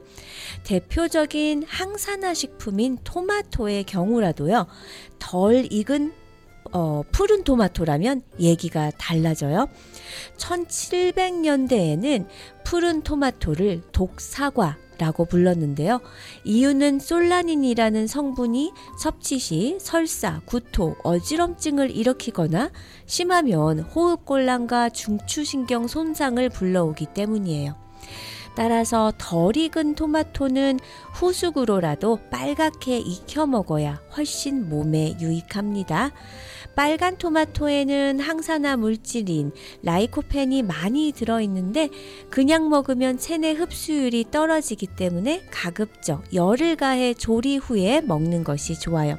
대표적인 0.65 1.63
항산화 1.65 2.33
식품인 2.33 2.99
토마토의 3.03 3.85
경우라도요, 3.85 4.67
덜 5.17 5.65
익은 5.71 6.13
어, 6.71 7.01
푸른 7.11 7.43
토마토라면 7.43 8.21
얘기가 8.39 8.91
달라져요. 8.91 9.69
1700년대에는 10.37 12.27
푸른 12.63 13.01
토마토를 13.01 13.81
독사과 13.91 14.77
라고 14.99 15.25
불렀는데요. 15.25 16.01
이유는 16.43 16.99
솔라닌이라는 16.99 18.05
성분이 18.05 18.73
섭취 18.99 19.39
시 19.39 19.77
설사, 19.79 20.41
구토, 20.45 20.95
어지럼증을 21.03 21.89
일으키거나 21.89 22.69
심하면 23.05 23.79
호흡곤란과 23.79 24.89
중추신경 24.89 25.87
손상을 25.87 26.47
불러오기 26.49 27.07
때문이에요. 27.13 27.75
따라서 28.55 29.13
덜 29.17 29.55
익은 29.55 29.95
토마토는 29.95 30.79
후숙으로라도 31.13 32.19
빨갛게 32.29 32.97
익혀 32.97 33.45
먹어야 33.45 34.01
훨씬 34.17 34.67
몸에 34.67 35.15
유익합니다. 35.21 36.11
빨간 36.79 37.17
토마토에는 37.17 38.21
항산화 38.21 38.77
물질인 38.77 39.51
라이코펜이 39.83 40.63
많이 40.63 41.11
들어있는데 41.11 41.89
그냥 42.29 42.69
먹으면 42.69 43.17
체내 43.17 43.51
흡수율이 43.51 44.27
떨어지기 44.31 44.87
때문에 44.95 45.43
가급적 45.51 46.23
열을 46.33 46.77
가해 46.77 47.13
조리 47.13 47.57
후에 47.57 47.99
먹는 47.99 48.45
것이 48.45 48.79
좋아요. 48.79 49.17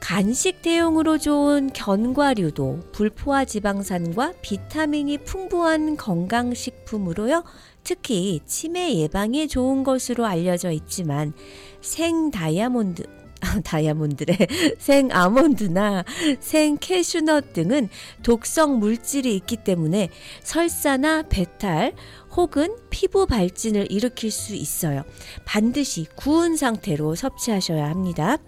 간식 0.00 0.60
대용으로 0.60 1.18
좋은 1.18 1.72
견과류도 1.72 2.80
불포화 2.90 3.44
지방산과 3.44 4.32
비타민이 4.42 5.18
풍부한 5.18 5.96
건강식품으로요. 5.96 7.44
특히 7.84 8.40
치매 8.44 8.96
예방에 8.96 9.46
좋은 9.46 9.84
것으로 9.84 10.26
알려져 10.26 10.72
있지만 10.72 11.32
생 11.80 12.32
다이아몬드 12.32 13.19
다이아몬드래 13.64 14.36
생 14.78 15.10
아몬드나 15.12 16.04
생 16.40 16.76
캐슈넛 16.78 17.52
등은 17.52 17.88
독성 18.22 18.78
물질이 18.78 19.34
있기 19.36 19.58
때문에 19.58 20.10
설사나 20.42 21.24
배탈 21.28 21.94
혹은 22.36 22.76
피부 22.90 23.26
발진을 23.26 23.90
일으킬 23.90 24.30
수 24.30 24.54
있어요. 24.54 25.02
반드시 25.44 26.06
구운 26.14 26.56
상태로 26.56 27.14
섭취하셔야 27.14 27.88
합니다. 27.88 28.38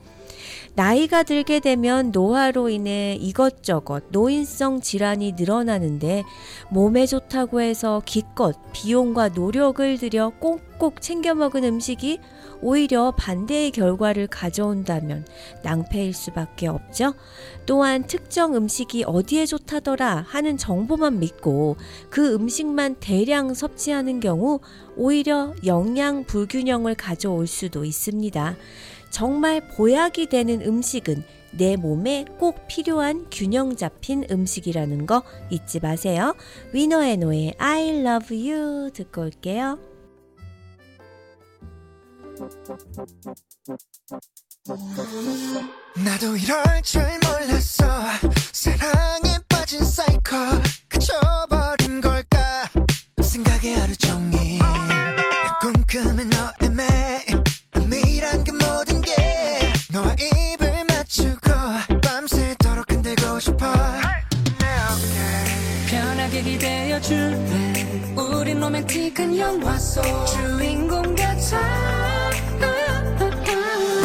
나이가 0.75 1.23
들게 1.23 1.61
되면 1.61 2.13
노화로 2.13 2.71
인해 2.71 3.15
이것저것 3.21 4.05
노인성 4.09 4.81
질환이 4.81 5.33
늘어나는데 5.33 6.25
몸에 6.71 7.05
좋다고 7.05 7.61
해서 7.61 8.01
기껏 8.07 8.57
비용과 8.73 9.31
노력을 9.31 9.99
들여 9.99 10.33
꼭꼭 10.41 11.03
챙겨 11.03 11.35
먹은 11.35 11.65
음식이 11.65 12.21
오히려 12.63 13.11
반대의 13.11 13.71
결과를 13.73 14.29
가져온다면 14.29 15.27
낭패일 15.63 16.15
수밖에 16.15 16.69
없죠. 16.69 17.13
또한 17.67 18.07
특정 18.07 18.55
음식이 18.55 19.05
어디에 19.07 19.45
좋다더라 19.45 20.25
하는 20.27 20.57
정보만 20.57 21.19
믿고 21.19 21.77
그 22.09 22.33
음식만 22.33 22.97
대량 23.01 23.53
섭취하는 23.53 24.21
경우 24.21 24.61
오히려 24.97 25.53
영양 25.67 26.25
불균형을 26.25 26.95
가져올 26.95 27.47
수도 27.47 27.85
있습니다. 27.85 28.57
정말 29.13 29.61
보약이 29.69 30.27
되는 30.27 30.63
음식은 30.63 31.23
내 31.53 31.77
몸에 31.77 32.25
꼭 32.39 32.67
필요한 32.67 33.27
균형 33.31 33.77
잡힌 33.77 34.25
음식이라는 34.31 35.07
거 35.07 35.23
잊지 35.51 35.81
마세요. 35.81 36.35
위너앤노의 36.73 37.57
I 37.59 38.01
love 38.01 38.51
you 38.51 38.91
듣고 38.91 39.21
올게요. 39.23 39.79
나도 46.03 46.37
이럴 46.37 46.83
줄 46.83 47.03
몰랐어 47.03 47.85
사랑에 48.53 49.39
빠진 49.47 49.85
사이코 49.85 50.37
미쳐버린 50.89 52.01
걸까 52.01 52.67
생각에 53.23 53.75
하루 53.75 53.95
종일 53.97 54.59
꿈꾸는 55.61 56.31
너의 56.31 56.71
매 56.75 57.02
어깨 63.63 65.17
편하게 65.91 66.43
기대어 66.43 67.01
줄래? 67.01 67.73
우린 68.17 68.61
로맨틱한 68.61 69.39
영화 69.39 69.79
속 69.79 70.03
주인공 70.27 71.03
같아. 71.15 71.61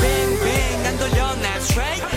뱅뱅 0.02 0.86
안 0.86 0.98
돌려 0.98 1.36
난 1.36 1.58
straight 1.62 2.17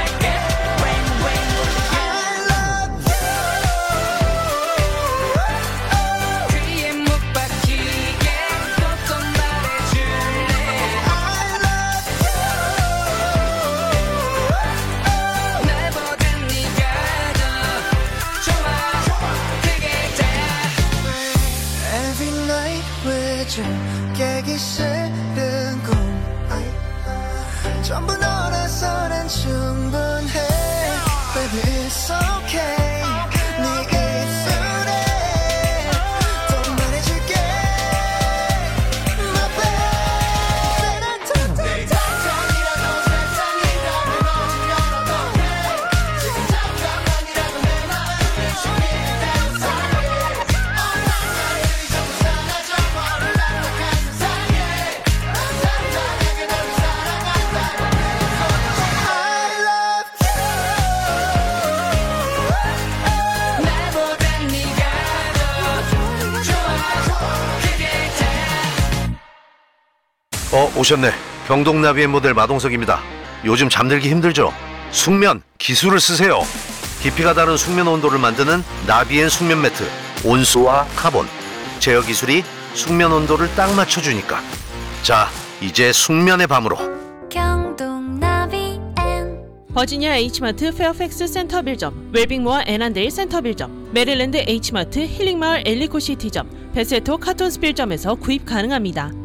오셨네. 70.81 71.11
경동나비엔 71.47 72.07
모델 72.07 72.33
마동석입니다. 72.33 73.01
요즘 73.45 73.69
잠들기 73.69 74.09
힘들죠? 74.09 74.51
숙면 74.89 75.43
기술을 75.59 75.99
쓰세요. 75.99 76.41
깊이가 77.03 77.35
다른 77.35 77.55
숙면 77.55 77.87
온도를 77.87 78.17
만드는 78.17 78.63
나비엔 78.87 79.29
숙면 79.29 79.61
매트. 79.61 79.83
온수와 80.23 80.87
카본. 80.95 81.27
제어 81.77 82.01
기술이 82.01 82.43
숙면 82.73 83.11
온도를 83.11 83.53
딱 83.55 83.71
맞춰주니까. 83.75 84.41
자, 85.03 85.29
이제 85.61 85.93
숙면의 85.93 86.47
밤으로. 86.47 86.77
경동나비 87.29 88.79
엔 88.97 89.39
버지니아 89.75 90.15
H마트 90.15 90.75
페어팩스 90.75 91.27
센터빌점, 91.27 92.09
웰빙모아 92.11 92.63
애난데일 92.65 93.11
센터빌점, 93.11 93.91
메릴랜드 93.93 94.43
H마트 94.47 94.99
힐링마을 95.05 95.61
엘리콧시티점, 95.63 96.71
베세토 96.73 97.19
카톤스빌점에서 97.19 98.15
구입 98.15 98.45
가능합니다. 98.47 99.20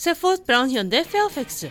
Safford 0.00 0.44
Brown 0.44 0.70
현대 0.70 1.02
페어팩스 1.02 1.70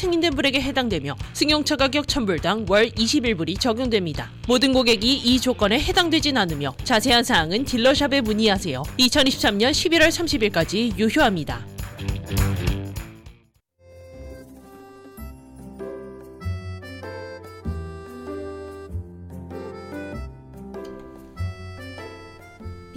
승인된 0.00 0.34
불에게 0.34 0.62
해당되며 0.62 1.14
승용차 1.34 1.76
가격 1.76 2.06
1000불당 2.06 2.70
월 2.70 2.88
21불이 2.88 3.60
적용됩니다. 3.60 4.30
모든 4.48 4.72
고객이 4.72 5.14
이 5.14 5.38
조건에 5.38 5.78
해당되진 5.78 6.38
않으며 6.38 6.74
자세한 6.84 7.22
사항은 7.22 7.66
딜러샵에 7.66 8.22
문의하세요. 8.22 8.82
2023년 8.98 9.72
11월 9.72 10.08
30일까지 10.08 10.98
유효합니다. 10.98 11.60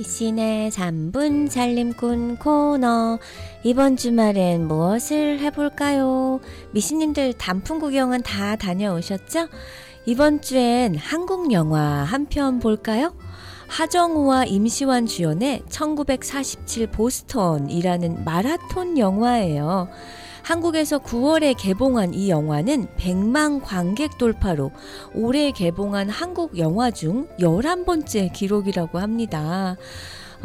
미신의 0.04 0.70
3분 0.72 1.50
살림꾼 1.50 2.36
코너. 2.36 3.20
이번 3.64 3.96
주말엔 3.96 4.68
무엇을 4.68 5.40
해볼까요? 5.40 6.42
미신님들 6.72 7.34
단풍 7.34 7.80
구경은 7.80 8.22
다 8.22 8.58
다녀오셨죠? 8.58 9.48
이번 10.06 10.42
주엔 10.42 10.96
한국 10.98 11.54
영화 11.54 12.04
한 12.04 12.26
편 12.26 12.60
볼까요? 12.60 13.14
하정우와 13.70 14.44
임시완 14.44 15.06
주연의 15.06 15.64
1947 15.70 16.88
보스턴이라는 16.88 18.26
마라톤 18.26 18.98
영화예요. 18.98 19.88
한국에서 20.44 21.00
9월에 21.00 21.56
개봉한 21.58 22.14
이 22.14 22.30
영화는 22.30 22.88
100만 22.98 23.62
관객 23.64 24.18
돌파로 24.18 24.72
올해 25.14 25.52
개봉한 25.52 26.10
한국 26.10 26.58
영화 26.58 26.92
중 26.92 27.28
11번째 27.40 28.32
기록이라고 28.34 29.00
합니다. 29.00 29.78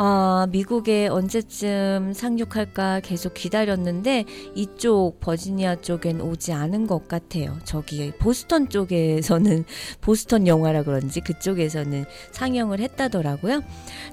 아, 0.00 0.46
미국에 0.52 1.08
언제쯤 1.08 2.12
상륙할까 2.14 3.00
계속 3.00 3.34
기다렸는데 3.34 4.26
이쪽 4.54 5.18
버지니아 5.18 5.80
쪽엔 5.80 6.20
오지 6.20 6.52
않은 6.52 6.86
것 6.86 7.08
같아요. 7.08 7.58
저기 7.64 8.12
보스턴 8.12 8.68
쪽에서는 8.68 9.64
보스턴 10.00 10.46
영화라 10.46 10.84
그런지 10.84 11.20
그쪽에서는 11.20 12.04
상영을 12.30 12.78
했다더라고요. 12.78 13.62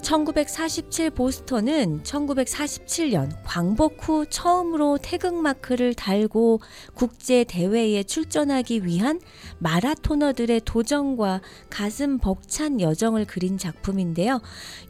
1947 0.01 1.11
보스턴은 1.11 2.01
1947년 2.01 3.31
광복 3.43 4.09
후 4.09 4.25
처음으로 4.27 4.97
태극마크를 4.99 5.93
달고 5.93 6.61
국제 6.95 7.43
대회에 7.43 8.01
출전하기 8.01 8.88
위한 8.88 9.21
마라토너들의 9.59 10.61
도전과 10.65 11.41
가슴 11.69 12.17
벅찬 12.17 12.81
여정을 12.81 13.25
그린 13.25 13.59
작품인데요. 13.59 14.41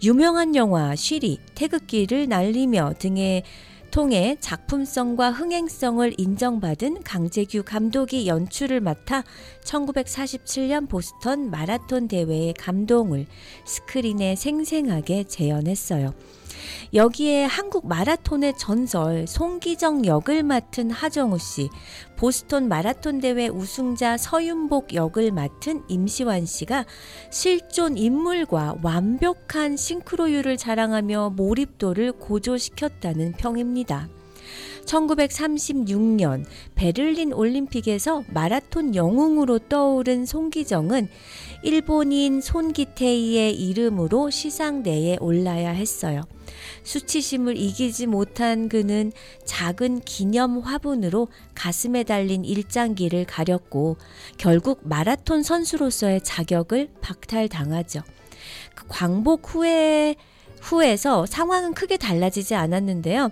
유명한 0.01 0.55
영화 0.55 0.84
쉬리, 0.93 1.39
태극기를 1.55 2.27
날리며 2.27 2.95
등의 2.99 3.43
통해 3.95 4.35
작품성과 4.41 5.31
흥행성을 5.31 6.15
인정받은 6.17 7.03
강재규 7.03 7.63
감독이 7.63 8.27
연출을 8.27 8.81
맡아 8.81 9.23
1947년 9.63 10.89
보스턴 10.89 11.49
마라톤 11.49 12.09
대회의 12.09 12.53
감동을 12.53 13.25
스크린에 13.65 14.35
생생하게 14.35 15.23
재현했어요. 15.23 16.13
여기에 16.93 17.45
한국 17.45 17.87
마라톤의 17.87 18.57
전설 18.57 19.27
송기정 19.27 20.05
역을 20.05 20.43
맡은 20.43 20.91
하정우 20.91 21.37
씨, 21.39 21.69
보스턴 22.15 22.67
마라톤 22.67 23.19
대회 23.19 23.47
우승자 23.47 24.17
서윤복 24.17 24.93
역을 24.93 25.31
맡은 25.31 25.83
임시완 25.87 26.45
씨가 26.45 26.85
실존 27.31 27.97
인물과 27.97 28.77
완벽한 28.81 29.77
싱크로율을 29.77 30.57
자랑하며 30.57 31.33
몰입도를 31.35 32.13
고조시켰다는 32.13 33.33
평입니다. 33.33 34.07
1936년 34.85 36.45
베를린 36.75 37.33
올림픽에서 37.33 38.23
마라톤 38.27 38.95
영웅으로 38.95 39.59
떠오른 39.59 40.25
송기정은 40.25 41.09
일본인 41.63 42.41
손기태이의 42.41 43.55
이름으로 43.55 44.29
시상대에 44.29 45.17
올라야 45.19 45.71
했어요. 45.71 46.21
수치심을 46.85 47.57
이기지 47.57 48.07
못한 48.07 48.69
그는 48.69 49.11
작은 49.43 50.01
기념 50.01 50.59
화분으로 50.59 51.27
가슴에 51.53 52.03
달린 52.03 52.45
일장기를 52.45 53.25
가렸고 53.25 53.97
결국 54.37 54.79
마라톤 54.83 55.43
선수로서의 55.43 56.21
자격을 56.23 56.89
박탈당하죠. 57.01 58.01
그 58.75 58.85
광복 58.87 59.53
후에 59.53 60.15
후에서 60.61 61.25
상황은 61.27 61.73
크게 61.73 61.97
달라지지 61.97 62.55
않았는데요. 62.55 63.29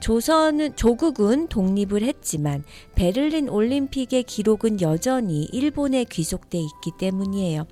조선은 0.00 0.76
조국은 0.76 1.48
독립을 1.48 2.02
했지만 2.02 2.62
베를린 2.94 3.48
올림픽의 3.48 4.24
기록은 4.24 4.82
여전히 4.82 5.44
일본에 5.44 6.04
귀속돼 6.04 6.58
있기 6.58 6.92
때문이에요. 6.98 7.66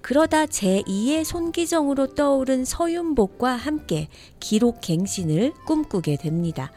그러다 0.00 0.46
제2의 0.46 1.24
손기정으로 1.24 2.14
떠오른 2.14 2.64
서윤복과 2.64 3.52
함께 3.52 4.08
기록 4.40 4.80
갱신을 4.80 5.52
꿈꾸게 5.66 6.16
됩니다. 6.16 6.72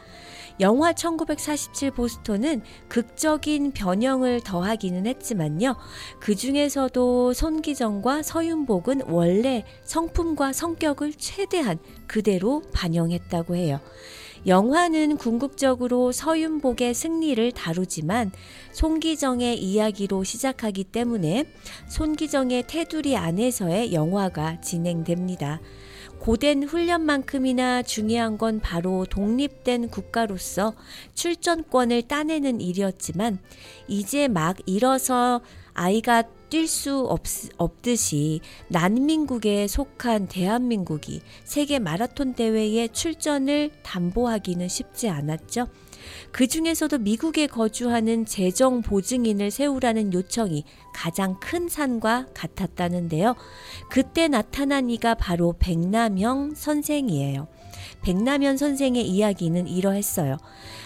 영화 0.60 0.92
1947 0.92 1.92
보스턴은 1.92 2.62
극적인 2.88 3.72
변형을 3.72 4.42
더하기는 4.44 5.06
했지만요. 5.06 5.76
그 6.20 6.34
중에서도 6.34 7.32
손기정과 7.32 8.22
서윤복은 8.22 9.02
원래 9.08 9.64
성품과 9.84 10.52
성격을 10.52 11.14
최대한 11.14 11.78
그대로 12.06 12.62
반영했다고 12.72 13.56
해요. 13.56 13.80
영화는 14.46 15.18
궁극적으로 15.18 16.10
서윤복의 16.10 16.94
승리를 16.94 17.52
다루지만 17.52 18.32
손기정의 18.72 19.62
이야기로 19.62 20.24
시작하기 20.24 20.84
때문에 20.84 21.44
손기정의 21.88 22.64
테두리 22.66 23.16
안에서의 23.16 23.92
영화가 23.92 24.60
진행됩니다. 24.60 25.60
고된 26.18 26.64
훈련만큼이나 26.64 27.82
중요한 27.82 28.38
건 28.38 28.60
바로 28.60 29.06
독립된 29.06 29.88
국가로서 29.88 30.74
출전권을 31.14 32.02
따내는 32.02 32.60
일이었지만 32.60 33.38
이제 33.88 34.28
막 34.28 34.56
일어서 34.66 35.40
아이가 35.74 36.22
뛸 36.52 36.66
수 36.66 37.08
없듯이 37.56 38.40
난민국에 38.68 39.66
속한 39.66 40.28
대한민국이 40.28 41.22
세계 41.44 41.78
마라톤 41.78 42.34
대회에 42.34 42.88
출전을 42.88 43.70
담보하기는 43.82 44.68
쉽지 44.68 45.08
않았죠. 45.08 45.68
그 46.30 46.46
중에서도 46.46 46.98
미국에 46.98 47.46
거주하는 47.46 48.26
재정 48.26 48.82
보증인을 48.82 49.50
세우라는 49.50 50.12
요청이 50.12 50.64
가장 50.92 51.40
큰 51.40 51.70
산과 51.70 52.26
같았다는데요. 52.34 53.34
그때 53.88 54.28
나타난 54.28 54.90
이가 54.90 55.14
바로 55.14 55.54
백남형 55.58 56.52
선생이에요. 56.54 57.48
백남현 58.02 58.56
선생의 58.56 59.06
이야기는 59.06 59.66
이러했어요. 59.66 60.36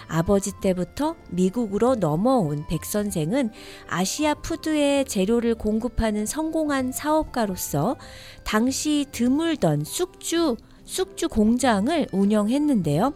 아버지 0.07 0.51
때부터 0.61 1.15
미국으로 1.29 1.95
넘어온 1.95 2.65
백 2.67 2.85
선생은 2.85 3.51
아시아 3.87 4.33
푸드의 4.35 5.05
재료를 5.05 5.55
공급하는 5.55 6.25
성공한 6.25 6.91
사업가로서 6.91 7.97
당시 8.43 9.05
드물던 9.11 9.83
쑥주 9.83 10.57
쑥주 10.85 11.27
공장을 11.27 12.07
운영했는데요. 12.13 13.13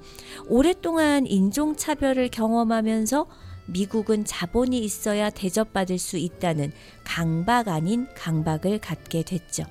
오랫동안 0.47 1.25
인종차별을 1.25 2.29
경험하면서 2.29 3.27
미국은 3.67 4.25
자본이 4.25 4.79
있어야 4.79 5.29
대접받을 5.29 5.97
수 5.97 6.17
있다는 6.17 6.73
강박 7.05 7.69
아닌 7.69 8.07
강박을 8.15 8.79
갖게 8.79 9.23
됐죠. 9.23 9.63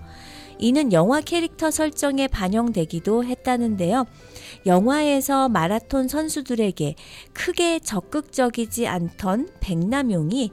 이는 0.60 0.92
영화 0.92 1.20
캐릭터 1.20 1.70
설정에 1.70 2.28
반영되기도 2.28 3.24
했다는데요. 3.24 4.04
영화에서 4.66 5.48
마라톤 5.48 6.06
선수들에게 6.06 6.94
크게 7.32 7.78
적극적이지 7.78 8.86
않던 8.86 9.48
백남용이 9.60 10.50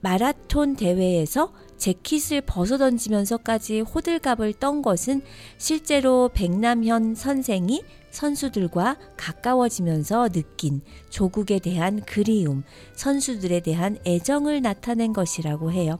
마라톤 0.00 0.74
대회에서 0.74 1.52
재킷을 1.76 2.40
벗어 2.42 2.78
던지면서까지 2.78 3.80
호들갑을 3.80 4.54
떤 4.54 4.82
것은 4.82 5.22
실제로 5.56 6.28
백남현 6.32 7.14
선생이 7.14 7.82
선수들과 8.10 8.98
가까워지면서 9.16 10.28
느낀 10.28 10.80
조국에 11.10 11.58
대한 11.58 12.00
그리움, 12.02 12.62
선수들에 12.94 13.60
대한 13.60 13.98
애정을 14.06 14.62
나타낸 14.62 15.12
것이라고 15.12 15.72
해요. 15.72 15.98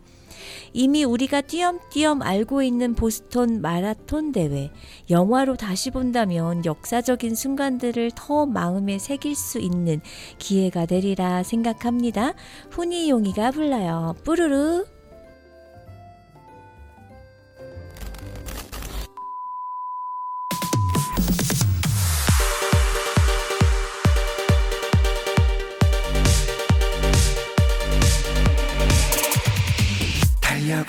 이미 0.72 1.04
우리가 1.04 1.40
띄엄띄엄 1.42 2.22
알고 2.22 2.62
있는 2.62 2.94
보스턴 2.94 3.60
마라톤 3.60 4.32
대회, 4.32 4.70
영화로 5.10 5.56
다시 5.56 5.90
본다면 5.90 6.64
역사적인 6.64 7.34
순간들을 7.34 8.12
더 8.14 8.46
마음에 8.46 8.98
새길 8.98 9.34
수 9.34 9.58
있는 9.58 10.00
기회가 10.38 10.86
되리라 10.86 11.42
생각합니다. 11.42 12.34
훈이 12.70 13.10
용이가 13.10 13.50
불러요. 13.50 14.14
뿌르르. 14.24 14.91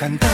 달 0.03 0.32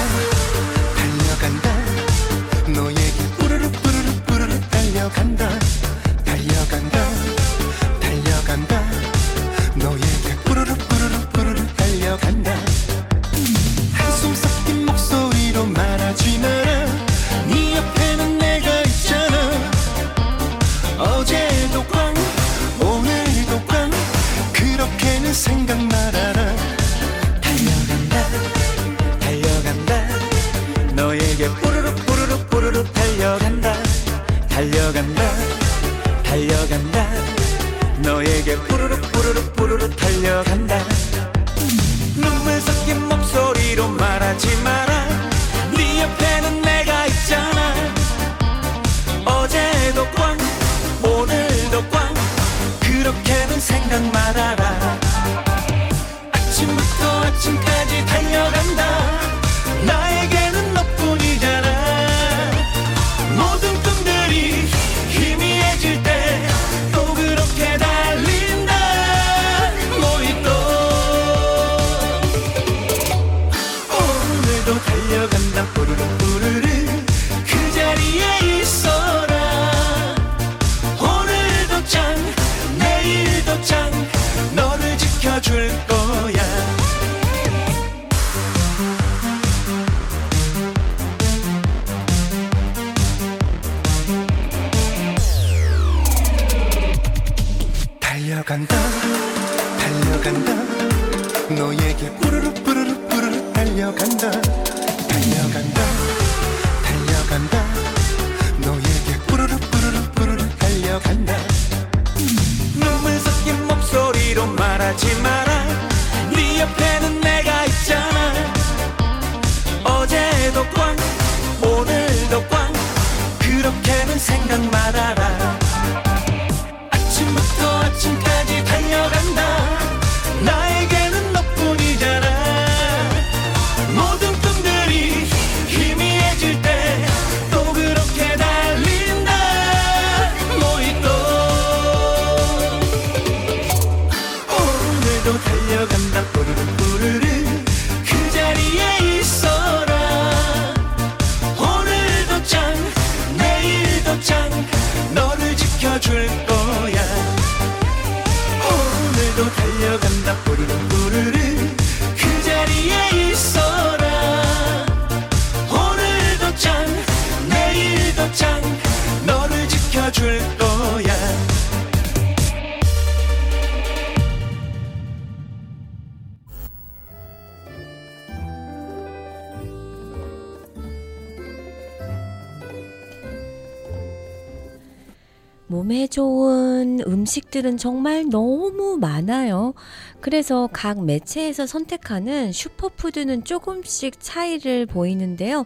몸에 185.70 186.08
좋은 186.08 187.00
음식들은 187.06 187.78
정말 187.78 188.26
너무 188.28 188.98
많아요. 189.00 189.76
그래서 190.20 190.68
각 190.74 191.06
매체에서 191.06 191.68
선택하는 191.68 192.52
슈퍼푸드는 192.52 193.44
조금씩 193.44 194.20
차이를 194.20 194.88
보이는데요. 194.88 195.66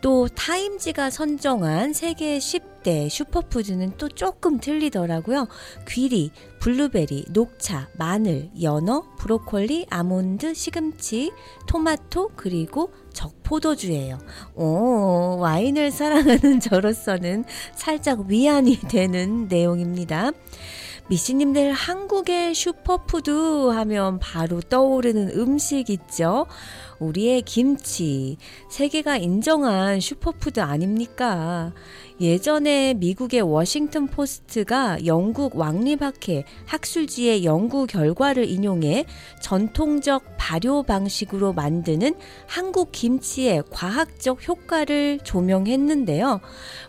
또 0.00 0.26
타임지가 0.26 1.08
선정한 1.08 1.92
세계 1.92 2.38
10대 2.38 3.08
슈퍼푸드는 3.08 3.92
또 3.96 4.08
조금 4.08 4.58
틀리더라고요. 4.58 5.46
귀리, 5.88 6.32
블루베리, 6.58 7.26
녹차, 7.30 7.88
마늘, 7.96 8.50
연어, 8.60 9.04
브로콜리, 9.18 9.86
아몬드, 9.88 10.52
시금치, 10.52 11.30
토마토, 11.68 12.32
그리고 12.34 12.90
적포도주예요. 13.14 14.18
오, 14.54 15.38
와인을 15.40 15.90
사랑하는 15.90 16.60
저로서는 16.60 17.44
살짝 17.74 18.26
위안이 18.26 18.80
되는 18.90 19.48
내용입니다. 19.48 20.32
미씨님들 21.06 21.72
한국의 21.72 22.54
슈퍼푸드 22.54 23.68
하면 23.68 24.18
바로 24.18 24.62
떠오르는 24.62 25.38
음식 25.38 25.90
있죠? 25.90 26.46
우리의 26.98 27.42
김치. 27.42 28.38
세계가 28.70 29.18
인정한 29.18 30.00
슈퍼푸드 30.00 30.60
아닙니까? 30.60 31.74
예전에 32.22 32.94
미국의 32.94 33.42
워싱턴 33.42 34.06
포스트가 34.06 35.04
영국 35.04 35.56
왕립학회 35.56 36.44
학술지의 36.64 37.44
연구 37.44 37.86
결과를 37.86 38.48
인용해 38.48 39.04
전통적 39.42 40.36
발효 40.38 40.84
방식으로 40.84 41.52
만드는 41.52 42.14
한국 42.46 42.92
김치의 42.92 43.64
과학적 43.70 44.48
효과를 44.48 45.18
조명했는데요. 45.22 46.40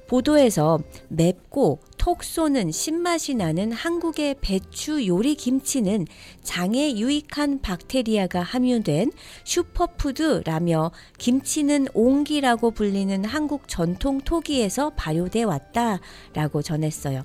보도에서 0.07 0.79
맵고 1.09 1.79
톡 2.05 2.23
쏘는 2.23 2.71
신맛이 2.71 3.33
나는 3.33 3.71
한국의 3.71 4.35
배추 4.39 5.07
요리 5.07 5.33
김치는 5.33 6.05
장에 6.43 6.99
유익한 6.99 7.61
박테리아가 7.61 8.43
함유된 8.43 9.11
슈퍼푸드라며 9.43 10.91
김치는 11.17 11.87
옹기라고 11.95 12.69
불리는 12.69 13.25
한국 13.25 13.67
전통 13.67 14.21
토기에서 14.21 14.91
발효돼 14.91 15.45
왔다라고 15.45 16.61
전했어요. 16.61 17.23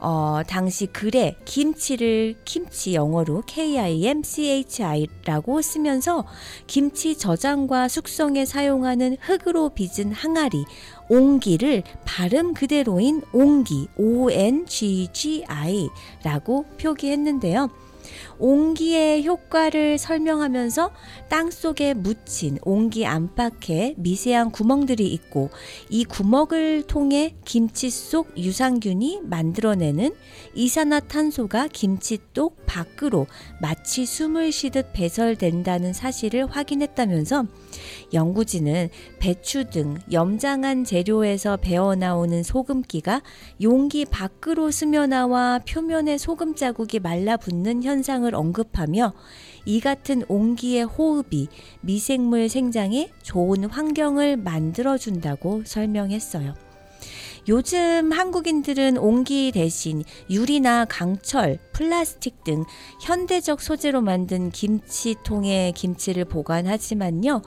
어, 0.00 0.40
당시 0.48 0.86
글에 0.86 1.36
김치를 1.44 2.34
김치 2.44 2.94
영어로 2.94 3.44
K-I-M-C-H-I라고 3.46 5.62
쓰면서 5.62 6.26
김치 6.66 7.16
저장과 7.16 7.86
숙성에 7.86 8.44
사용하는 8.44 9.16
흙으로 9.20 9.68
빚은 9.68 10.10
항아리 10.12 10.64
옹기를 11.12 11.82
발음 12.06 12.54
그대로인 12.54 13.20
옹기 13.34 13.88
O-N-G-G-I라고 13.98 14.64
표기했는데요. 16.80 17.68
옹기의 18.38 19.24
효과를 19.24 19.98
설명하면서 19.98 20.90
땅 21.28 21.50
속에 21.50 21.94
묻힌 21.94 22.58
옹기 22.62 23.06
안팎에 23.06 23.94
미세한 23.96 24.50
구멍들이 24.50 25.06
있고 25.08 25.50
이 25.88 26.04
구멍을 26.04 26.84
통해 26.86 27.34
김치 27.44 27.90
속 27.90 28.36
유산균이 28.36 29.20
만들어내는 29.22 30.14
이산화탄소가 30.54 31.68
김치 31.68 32.18
똑 32.34 32.66
밖으로 32.66 33.26
마치 33.60 34.06
숨을 34.06 34.52
쉬듯 34.52 34.92
배설된다는 34.92 35.92
사실을 35.92 36.46
확인했다면서 36.46 37.46
연구진은 38.12 38.90
배추 39.18 39.70
등 39.70 39.98
염장한 40.10 40.84
재료에서 40.84 41.56
배어나오는 41.56 42.42
소금기가 42.42 43.22
용기 43.62 44.04
밖으로 44.04 44.70
스며나와 44.70 45.60
표면에 45.68 46.18
소금 46.18 46.54
자국이 46.54 47.00
말라붙는 47.00 47.82
현상을 47.82 48.31
언급하며 48.34 49.12
이 49.64 49.80
같은 49.80 50.24
온기의 50.28 50.84
호흡이 50.84 51.48
미생물 51.80 52.48
생장에 52.48 53.10
좋은 53.22 53.64
환경을 53.64 54.36
만들어준다고 54.36 55.62
설명했어요. 55.64 56.54
요즘 57.48 58.12
한국인들은 58.12 58.98
옹기 58.98 59.50
대신 59.52 60.04
유리나 60.30 60.84
강철, 60.84 61.58
플라스틱 61.72 62.44
등 62.44 62.64
현대적 63.00 63.60
소재로 63.60 64.00
만든 64.00 64.50
김치통에 64.50 65.72
김치를 65.74 66.24
보관하지만요. 66.24 67.42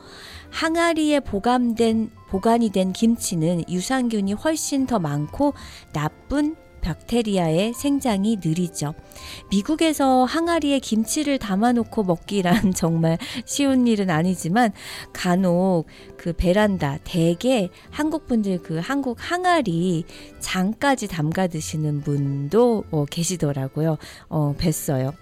항아리에 0.50 1.22
보관된 1.22 2.12
보관이 2.28 2.72
된 2.72 2.92
김치는 2.92 3.64
유산균이 3.70 4.34
훨씬 4.34 4.86
더 4.86 5.00
많고 5.00 5.54
나쁜 5.94 6.58
박테리아의 6.86 7.74
생장이 7.74 8.38
느리죠. 8.44 8.94
미국에서 9.50 10.24
항아리에 10.24 10.78
김치를 10.80 11.40
담아놓고 11.40 12.04
먹기란 12.04 12.74
정말 12.78 13.18
쉬운 13.46 13.88
일은 13.88 14.12
아니지만 14.12 14.72
간혹 15.12 15.88
그 16.16 16.34
베란다 16.34 17.00
대게 17.04 17.70
한국 17.90 18.28
분들 18.28 18.62
그 18.62 18.78
한국 18.78 19.18
항아리 19.20 20.06
장까지 20.40 21.08
담가 21.08 21.48
드시는 21.48 22.02
분도 22.02 22.84
어, 22.92 23.06
계시더라고요. 23.06 23.98
어, 24.30 24.56
뵀어요. 24.58 25.14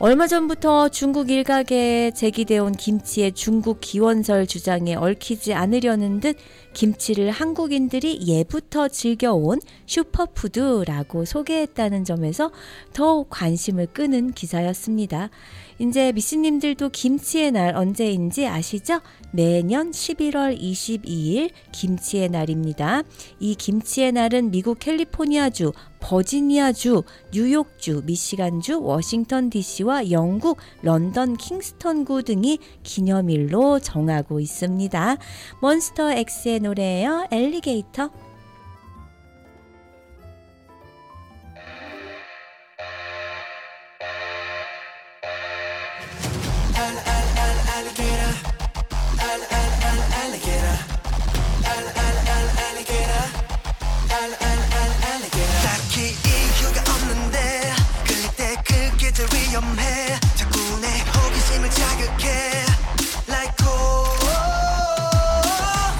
얼마 0.00 0.28
전부터 0.28 0.90
중국 0.90 1.28
일각에 1.28 2.12
제기되어 2.12 2.62
온 2.62 2.72
김치의 2.72 3.32
중국 3.32 3.80
기원설 3.80 4.46
주장에 4.46 4.94
얽히지 4.94 5.54
않으려는 5.54 6.20
듯 6.20 6.36
김치를 6.72 7.32
한국인들이 7.32 8.20
예부터 8.24 8.86
즐겨온 8.86 9.58
슈퍼푸드라고 9.86 11.24
소개했다는 11.24 12.04
점에서 12.04 12.52
더욱 12.92 13.26
관심을 13.28 13.88
끄는 13.88 14.34
기사였습니다. 14.34 15.30
이제 15.78 16.10
미씨님들도 16.10 16.88
김치의 16.88 17.52
날 17.52 17.76
언제인지 17.76 18.48
아시죠? 18.48 19.00
매년 19.30 19.92
11월 19.92 20.58
22일 20.60 21.50
김치의 21.70 22.30
날입니다. 22.30 23.02
이 23.38 23.54
김치의 23.54 24.12
날은 24.12 24.50
미국 24.50 24.80
캘리포니아주 24.80 25.72
버지니아주, 26.00 27.04
뉴욕주, 27.32 28.02
미시간주, 28.06 28.82
워싱턴 28.82 29.50
DC와 29.50 30.10
영국 30.10 30.58
런던 30.82 31.36
킹스턴구 31.36 32.24
등이 32.24 32.58
기념일로 32.82 33.78
정하고 33.78 34.40
있습니다. 34.40 35.16
몬스터 35.60 36.10
X의 36.10 36.60
노래예요. 36.60 37.28
엘리게이터. 37.30 38.10
위험해. 59.48 60.18
자꾸 60.34 60.58
내 60.80 61.00
호기심을 61.00 61.70
자극해. 61.70 62.64
Like 63.28 63.54
cold 63.58 64.26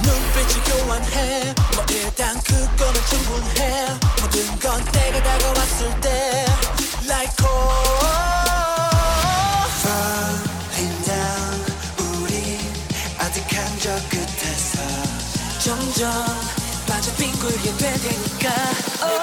눈빛을 0.03 0.65
교환해. 0.65 1.55
뭐 1.75 1.85
일단 1.91 2.41
그거는 2.43 3.01
충분해. 3.09 3.99
모든 4.21 4.59
건 4.59 4.85
때가 4.93 5.23
다가왔을 5.23 6.01
때. 6.01 6.47
Like 7.05 7.33
cold 7.39 8.07
Falling 9.83 11.05
down. 11.05 11.67
우리 11.99 12.59
아득한 13.19 13.79
저 13.81 13.91
끝에서 14.09 14.83
점점 15.61 16.11
빠져 16.87 17.15
빙굴게 17.17 17.77
될 17.77 18.01
테니까. 18.01 18.49
Oh, 19.01 19.18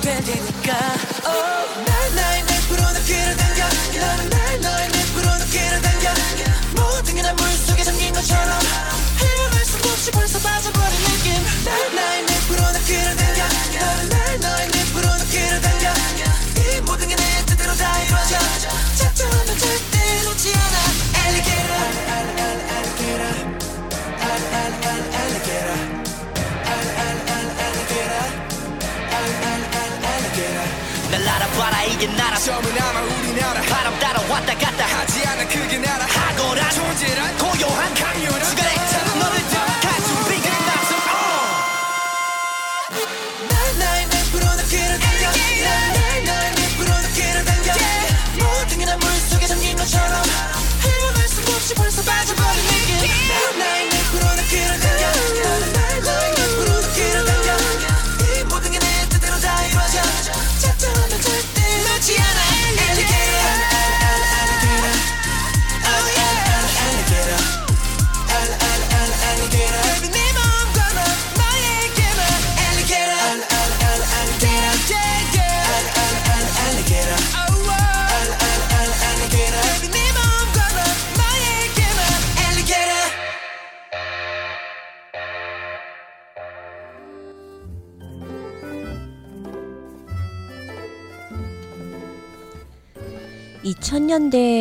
될 0.00 0.22
테니까 0.22 1.03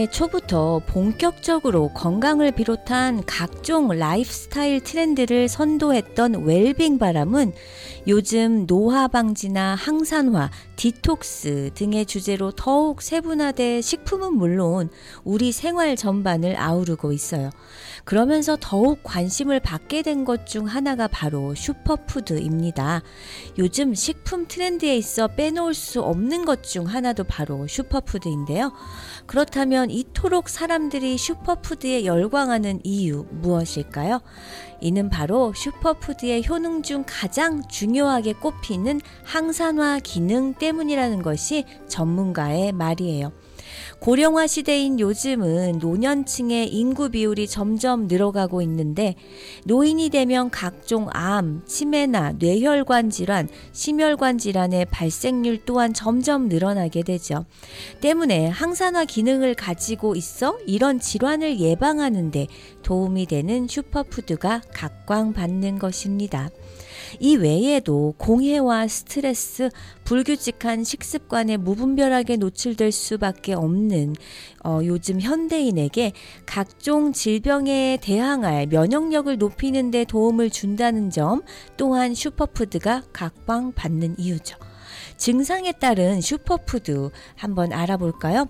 2000년대 0.04 0.12
초부터 0.12 0.82
본격적으로 0.86 1.90
건강을 1.90 2.52
비롯한 2.52 3.24
각종 3.26 3.90
라이프스타일 3.90 4.82
트렌드를 4.82 5.48
선도했던 5.48 6.46
웰빙 6.46 6.98
바람은 6.98 7.54
요즘 8.06 8.68
노화 8.68 9.08
방지나 9.08 9.76
항산화, 9.76 10.52
디톡스 10.76 11.72
등의 11.74 12.06
주제로 12.06 12.52
더욱 12.52 13.02
세분화돼 13.02 13.80
식품은 13.80 14.34
물론 14.34 14.90
우리 15.24 15.54
생활 15.54 15.96
전반을 15.96 16.60
아우르고 16.60 17.14
있어요. 17.14 17.50
그러면서 18.04 18.58
더욱 18.60 19.00
관심을 19.04 19.62
받게 19.62 20.02
된 20.02 20.26
것 20.26 20.46
중 20.46 20.66
하나가 20.66 21.08
바로 21.08 21.56
슈퍼푸드입니다. 21.56 23.02
요즘 23.58 23.94
식품 23.94 24.48
트렌드에 24.48 24.98
있어 24.98 25.28
빼놓을 25.30 25.74
수 25.74 26.02
없는 26.02 26.44
것 26.44 26.64
중 26.64 26.86
하나도 26.88 27.24
바로 27.24 27.68
슈퍼푸드인데요. 27.68 28.74
그렇다면 29.28 29.90
이토록 29.90 30.50
사람들이 30.50 31.18
슈퍼푸드에 31.18 32.06
열광하는 32.06 32.82
이유 32.84 33.26
무엇일까요? 33.32 34.22
이는 34.84 35.10
바로 35.10 35.54
슈퍼푸드의 35.56 36.46
효능 36.46 36.82
중 36.82 37.06
가장 37.08 37.66
중요하게 37.70 38.34
꼽히는 38.34 39.00
항산화 39.24 40.00
기능 40.04 40.54
때문이라는 40.56 41.22
것이 41.22 41.64
전문가의 41.88 42.74
말이에요. 42.74 43.32
고령화 44.04 44.48
시대인 44.48 45.00
요즘은 45.00 45.80
노년층의 45.80 46.68
인구 46.76 47.10
비율이 47.10 47.48
점점 47.48 48.10
늘어가고 48.10 48.62
있는데 48.64 49.16
노인이 49.64 50.10
되면 50.10 50.50
각종 50.50 51.08
암, 51.14 51.62
치매나 51.66 52.34
뇌혈관 52.38 53.12
질환, 53.12 53.48
심혈관 53.72 54.40
질환의 54.40 54.88
발생률 54.92 55.64
또한 55.64 55.94
점점 55.94 56.50
늘어나게 56.50 57.04
되죠. 57.04 57.46
때문에 58.02 58.50
항산화 58.50 59.06
기능을 59.06 59.56
가지고 59.56 60.18
있어 60.18 60.60
이런 60.68 61.00
질환을 61.00 61.62
예방하는데 61.62 62.48
도움이 62.82 63.26
되는 63.28 63.70
슈퍼푸드가 63.70 64.64
각광받는 64.74 65.80
것입니다. 65.80 66.50
이 67.20 67.36
외에도 67.36 68.14
공해와 68.18 68.88
스트레스, 68.88 69.70
불규칙한 70.04 70.84
식습관에 70.84 71.58
무분별하게 71.58 72.38
노출될 72.38 72.92
수밖에 72.92 73.54
없는 73.54 74.16
어, 74.64 74.80
요즘 74.84 75.20
현대인에게 75.20 76.14
각종 76.46 77.14
질병에 77.14 77.98
대항할 78.02 78.68
면역력을 78.68 79.38
높이는 79.38 79.92
데 79.92 80.06
도움을 80.06 80.50
준다는 80.50 81.10
점 81.10 81.42
또한 81.78 82.14
슈퍼푸드가 82.14 83.04
각광받는 83.14 84.16
이유죠. 84.18 84.58
증상에 85.24 85.72
따른 85.72 86.20
슈퍼푸드 86.20 87.10
한번 87.38 87.72
알아볼까요? 87.72 88.50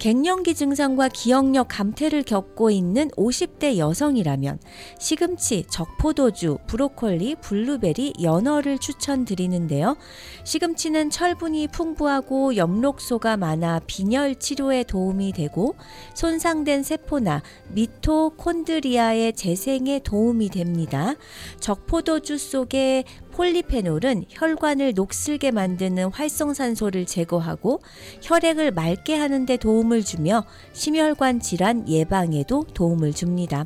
갱년기 0.00 0.56
증상과 0.56 1.10
기억력 1.10 1.68
감퇴를 1.68 2.24
겪고 2.24 2.70
있는 2.70 3.08
50대 3.10 3.76
여성이라면 3.76 4.58
시금치, 4.98 5.66
적포도주, 5.70 6.58
브로콜리, 6.66 7.36
블루베리, 7.36 8.14
연어를 8.20 8.78
추천드리는데요. 8.78 9.96
시금치는 10.42 11.10
철분이 11.10 11.68
풍부하고 11.68 12.56
엽록소가 12.56 13.36
많아 13.36 13.82
빈혈 13.86 14.40
치료에 14.40 14.82
도움이 14.82 15.32
되고 15.32 15.76
손상된 16.14 16.82
세포나 16.82 17.42
미토콘드리아의 17.68 19.34
재생에 19.34 20.00
도움이 20.00 20.48
됩니다. 20.48 21.14
적포도주 21.60 22.38
속에 22.38 23.04
폴리페놀은 23.38 24.24
혈관을 24.30 24.94
녹슬게 24.96 25.52
만드는 25.52 26.10
활성산소를 26.10 27.06
제거하고 27.06 27.80
혈액을 28.20 28.72
맑게 28.72 29.14
하는 29.14 29.46
데 29.46 29.56
도움을 29.56 30.02
주며 30.02 30.44
심혈관 30.72 31.38
질환 31.38 31.88
예방에도 31.88 32.64
도움을 32.74 33.12
줍니다. 33.12 33.64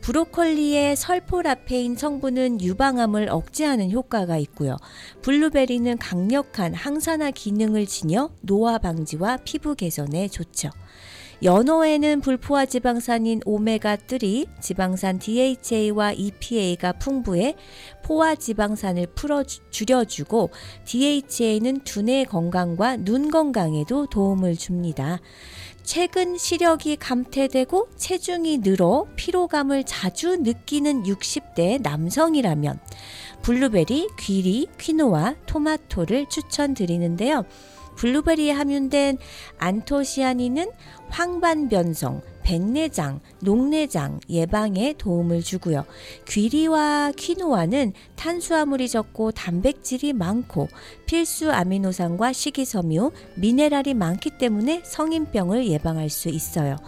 브로콜리의 0.00 0.96
설포라페인 0.96 1.94
성분은 1.94 2.62
유방암을 2.62 3.28
억제하는 3.28 3.90
효과가 3.90 4.38
있고요. 4.38 4.78
블루베리는 5.20 5.98
강력한 5.98 6.72
항산화 6.72 7.32
기능을 7.32 7.84
지녀 7.84 8.30
노화 8.40 8.78
방지와 8.78 9.40
피부 9.44 9.74
개선에 9.74 10.28
좋죠. 10.28 10.70
연어에는 11.42 12.20
불포화 12.20 12.66
지방산인 12.66 13.40
오메가3, 13.40 14.60
지방산 14.60 15.18
DHA와 15.18 16.12
EPA가 16.12 16.92
풍부해 16.92 17.56
포화 18.04 18.36
지방산을 18.36 19.08
풀어 19.16 19.42
주- 19.42 19.58
줄여주고 19.70 20.50
DHA는 20.84 21.80
두뇌 21.80 22.24
건강과 22.24 22.98
눈 22.98 23.32
건강에도 23.32 24.06
도움을 24.06 24.56
줍니다. 24.56 25.18
최근 25.82 26.38
시력이 26.38 26.94
감퇴되고 26.96 27.88
체중이 27.96 28.58
늘어 28.58 29.06
피로감을 29.16 29.82
자주 29.82 30.36
느끼는 30.36 31.02
60대 31.02 31.82
남성이라면 31.82 32.78
블루베리, 33.42 34.10
귀리, 34.20 34.68
퀴노아, 34.78 35.34
토마토를 35.46 36.26
추천드리는데요. 36.28 37.44
블루베리에 38.02 38.50
함유된 38.50 39.18
안토시아닌은 39.58 40.72
황반 41.08 41.68
변성, 41.68 42.20
백내장, 42.42 43.20
녹내장 43.40 44.18
예방에 44.28 44.94
도움을 44.98 45.42
주고요. 45.42 45.84
귀리와 46.26 47.12
퀴노아는 47.16 47.92
탄수화물이 48.16 48.88
적고 48.88 49.30
단백질이 49.30 50.14
많고 50.14 50.66
필수 51.06 51.52
아미노산과 51.52 52.32
식이섬유, 52.32 53.12
미네랄이 53.36 53.94
많기 53.94 54.30
때문에 54.36 54.82
성인병을 54.84 55.68
예방할 55.68 56.10
수 56.10 56.28
있어요. 56.28 56.78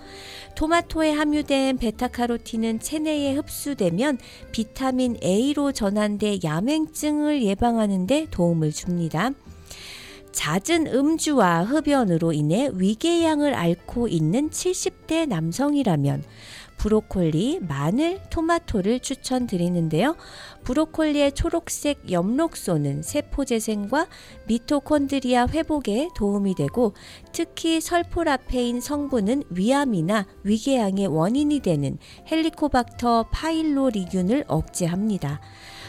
토마토에 0.56 1.12
함유된 1.12 1.78
베타카로틴은 1.78 2.80
체내에 2.80 3.34
흡수되면 3.34 4.18
비타민 4.50 5.16
A로 5.22 5.70
전환돼 5.70 6.40
야맹증을 6.42 7.44
예방하는 7.44 8.08
데 8.08 8.26
도움을 8.32 8.72
줍니다. 8.72 9.30
잦은 10.34 10.88
음주와 10.88 11.62
흡연으로 11.62 12.32
인해 12.32 12.68
위궤양을 12.74 13.54
앓고 13.54 14.08
있는 14.08 14.50
70대 14.50 15.26
남성이라면 15.26 16.24
브로콜리, 16.76 17.60
마늘, 17.62 18.20
토마토를 18.30 19.00
추천드리는데요. 19.00 20.16
브로콜리의 20.64 21.32
초록색 21.32 22.10
엽록소는 22.10 23.02
세포 23.02 23.44
재생과 23.44 24.08
미토콘드리아 24.46 25.46
회복에 25.46 26.08
도움이 26.14 26.56
되고 26.56 26.92
특히 27.32 27.80
설포라페인 27.80 28.80
성분은 28.80 29.44
위암이나 29.50 30.26
위궤양의 30.42 31.06
원인이 31.06 31.60
되는 31.60 31.96
헬리코박터 32.30 33.28
파일로리균을 33.30 34.44
억제합니다. 34.48 35.40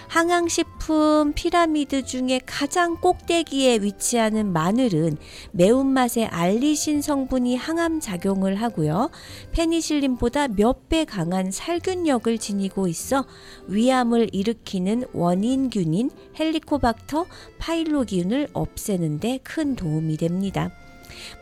항암식품 0.07 1.33
피라미드 1.35 2.05
중에 2.05 2.39
가장 2.45 2.95
꼭대기에 3.01 3.79
위치하는 3.81 4.51
마늘은 4.53 5.17
매운맛의 5.51 6.27
알리신 6.27 7.01
성분이 7.01 7.55
항암 7.55 7.99
작용을 7.99 8.55
하고요. 8.55 9.09
페니실린보다 9.51 10.49
몇 10.49 10.85
배 10.87 11.03
강한 11.03 11.49
살균력을 11.51 12.37
지니고 12.37 12.87
있어 12.87 13.25
위암을 13.67 14.29
일으키는 14.33 15.05
원인균인 15.13 16.11
헬리코박터 16.39 17.25
파일로균을 17.57 18.49
없애는 18.53 19.19
데 19.19 19.39
큰 19.43 19.75
도움이 19.75 20.17
됩니다. 20.17 20.71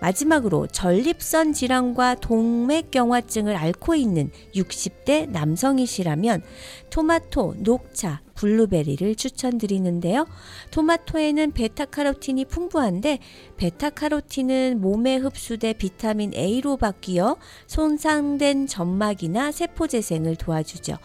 마지막으로 0.02 0.68
전립선 0.68 1.54
질환과 1.54 2.16
동맥경화증을 2.16 3.56
앓고 3.56 3.96
있는 3.96 4.32
60대 4.56 5.30
남성이시라면 5.30 6.44
토마토, 6.90 7.56
녹차, 7.60 8.22
블루베리를 8.36 9.16
추천드리는데요. 9.16 10.26
토마토에는 10.72 11.52
베타카로틴이 11.52 12.46
풍부한데 12.46 13.20
베타카로틴은 13.58 14.82
몸에 14.82 15.18
흡수돼 15.18 15.74
비타민 15.74 16.34
A로 16.34 16.78
바뀌어 16.78 17.38
손상된 17.68 18.68
점막이나 18.68 19.52
세포 19.52 19.88
재생을 19.88 20.36
도와주죠. 20.36 20.98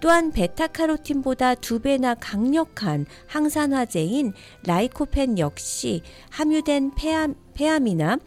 또한 0.00 0.30
베타카로틴보다 0.30 1.56
두 1.56 1.80
배나 1.80 2.14
강력한 2.14 3.06
항산화제인 3.26 4.34
라이코펜 4.64 5.38
역시 5.38 6.02
함유된 6.30 6.94
폐암, 6.94 7.34
폐암이나 7.56 8.18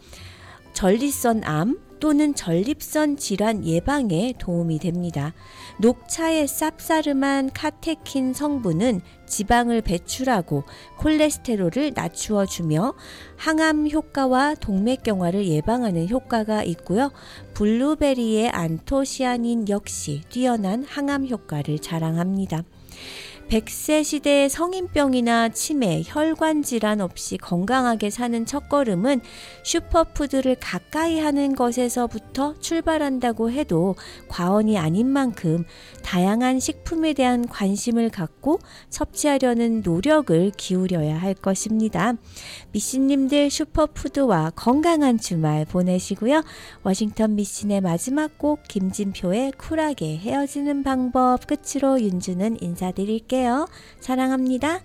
전립선 0.72 1.42
암 1.44 1.78
또는 2.00 2.34
전립선 2.34 3.18
질환 3.18 3.64
예방에 3.64 4.32
도움이 4.38 4.78
됩니다. 4.78 5.34
녹차의 5.78 6.46
쌉싸름한 6.46 7.50
카테킨 7.54 8.32
성분은 8.32 9.02
지방을 9.26 9.82
배출하고 9.82 10.64
콜레스테롤을 10.98 11.92
낮추어 11.94 12.46
주며 12.46 12.94
항암 13.36 13.90
효과와 13.90 14.54
동맥경화를 14.54 15.46
예방하는 15.46 16.08
효과가 16.08 16.64
있고요. 16.64 17.10
블루베리의 17.54 18.48
안토시아닌 18.48 19.68
역시 19.68 20.22
뛰어난 20.30 20.82
항암 20.84 21.28
효과를 21.28 21.78
자랑합니다. 21.78 22.64
100세 23.50 24.04
시대의 24.04 24.48
성인병이나 24.48 25.48
치매, 25.48 26.04
혈관 26.06 26.62
질환 26.62 27.00
없이 27.00 27.36
건강하게 27.36 28.08
사는 28.08 28.46
첫걸음은 28.46 29.22
슈퍼푸드를 29.64 30.54
가까이 30.60 31.18
하는 31.18 31.56
것에서부터 31.56 32.54
출발한다고 32.60 33.50
해도 33.50 33.96
과언이 34.28 34.78
아닌 34.78 35.08
만큼 35.08 35.64
다양한 36.04 36.60
식품에 36.60 37.12
대한 37.12 37.48
관심을 37.48 38.10
갖고 38.10 38.60
섭취하려는 38.88 39.82
노력을 39.82 40.52
기울여야 40.56 41.20
할 41.20 41.34
것입니다. 41.34 42.14
미씨님들 42.70 43.50
슈퍼푸드와 43.50 44.52
건강한 44.54 45.18
주말 45.18 45.64
보내시고요. 45.64 46.44
워싱턴 46.84 47.34
미신의 47.34 47.80
마지막 47.80 48.38
곡 48.38 48.62
김진표의 48.68 49.54
쿨하게 49.58 50.18
헤어지는 50.18 50.84
방법 50.84 51.40
끝으로 51.48 52.00
윤주는 52.00 52.58
인사드릴게요. 52.62 53.39
사랑합니다. 54.00 54.80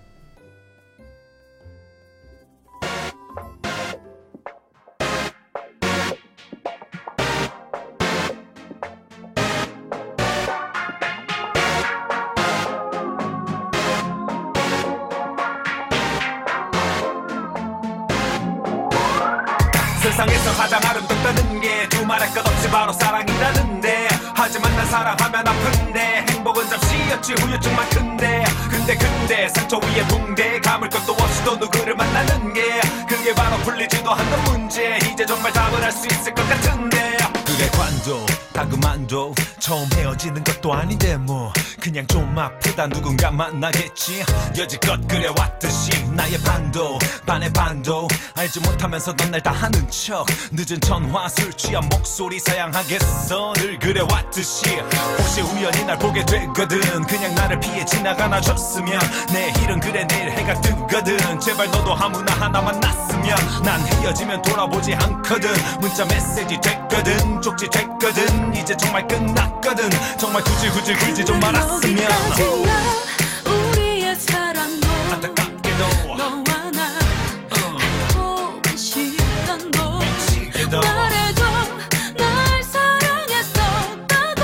세상에서 20.02 20.50
가장 20.52 20.80
아름답다는 20.82 21.60
게 21.60 21.88
두 21.88 22.04
말할 22.06 22.28
것 22.32 22.46
없이 22.46 22.70
바로 22.70 22.92
사랑이라는데. 22.92 24.08
하지만 24.34 24.76
난 24.76 24.86
사랑하면 24.86 25.48
아픈데 25.48 26.24
행복은 26.56 26.68
잠시였지 26.68 27.34
후유증만 27.34 27.88
큰데 27.90 28.44
근데 28.70 28.96
근데 28.96 29.48
상처 29.48 29.76
위에 29.76 30.06
붕대 30.08 30.60
감을 30.60 30.88
것도 30.88 31.12
없이 31.12 31.44
또 31.44 31.54
누구를 31.56 31.94
만나는 31.94 32.54
게. 32.54 32.80
그게 33.06 33.34
바로 33.34 33.58
풀리지도 33.58 34.10
않는 34.10 34.44
문제. 34.44 34.98
이제 35.12 35.26
정말 35.26 35.52
답을 35.52 35.82
할 35.82 35.92
수 35.92 36.06
있을 36.06 36.34
것 36.34 36.48
같은데. 36.48 37.16
그게 37.44 37.68
관도 37.68 38.26
다그만 38.56 38.96
반도 38.96 39.34
처음 39.58 39.86
헤어지는 39.92 40.42
것도 40.42 40.72
아닌데 40.72 41.16
뭐. 41.18 41.52
그냥 41.78 42.06
좀 42.06 42.36
아프다 42.36 42.88
누군가 42.88 43.30
만나겠지. 43.30 44.24
여지껏 44.56 45.06
그래왔듯이 45.06 45.90
나의 46.12 46.40
반도 46.40 46.98
반의 47.26 47.52
반도. 47.52 48.08
알지 48.34 48.60
못하면서 48.60 49.14
넌 49.14 49.30
날 49.30 49.40
다 49.42 49.52
하는 49.52 49.88
척. 49.90 50.26
늦은 50.52 50.80
전화 50.80 51.28
술 51.28 51.52
취한 51.52 51.86
목소리 51.90 52.40
사양하겠어. 52.40 53.52
늘 53.56 53.78
그래왔듯이. 53.78 54.80
혹시 55.18 55.42
우연히 55.42 55.84
날 55.84 55.98
보게 55.98 56.24
되거든. 56.24 57.04
그냥 57.04 57.34
나를 57.34 57.60
피해 57.60 57.84
지나가나 57.84 58.40
줬으면. 58.40 58.98
내일은 59.32 59.78
그래 59.80 60.06
내일 60.08 60.30
해가 60.30 60.58
뜨거든. 60.62 61.38
제발 61.40 61.70
너도 61.70 61.94
아무나 61.94 62.32
하나 62.32 62.62
만났으면. 62.62 63.62
난 63.62 63.80
헤어지면 63.86 64.42
돌아보지 64.42 64.94
않거든. 64.94 65.50
문자 65.80 66.04
메시지 66.06 66.58
됐거든. 66.60 67.42
쪽지 67.42 67.68
됐거든 67.70 68.45
이제 68.54 68.76
정말 68.76 69.06
끝났거든. 69.06 69.88
정말 70.18 70.42
굳이 70.42 70.68
굳이 70.70 70.94
굳이 70.94 71.24
좀 71.24 71.38
말았으면. 71.40 72.10
우리의 73.46 74.16
사랑도 74.16 74.86
안타깝게도 75.12 75.84
너와 76.16 76.70
나. 76.72 76.98
해보기 77.56 78.76
싫단도 78.76 79.98
미치게도. 79.98 80.80
말해줘. 80.80 81.44
날 82.16 82.62
사랑했었다고. 82.62 84.42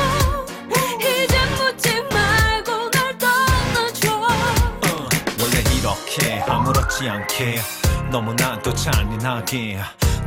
이젠 1.00 1.54
묻지 1.56 2.02
말고 2.12 2.90
날 2.90 3.18
떠나줘. 3.18 4.12
어, 4.18 5.08
원래 5.40 5.64
이렇게 5.78 6.42
아무렇지 6.48 7.08
않게 7.08 7.60
너무나도 8.10 8.74
잔인하게 8.74 9.80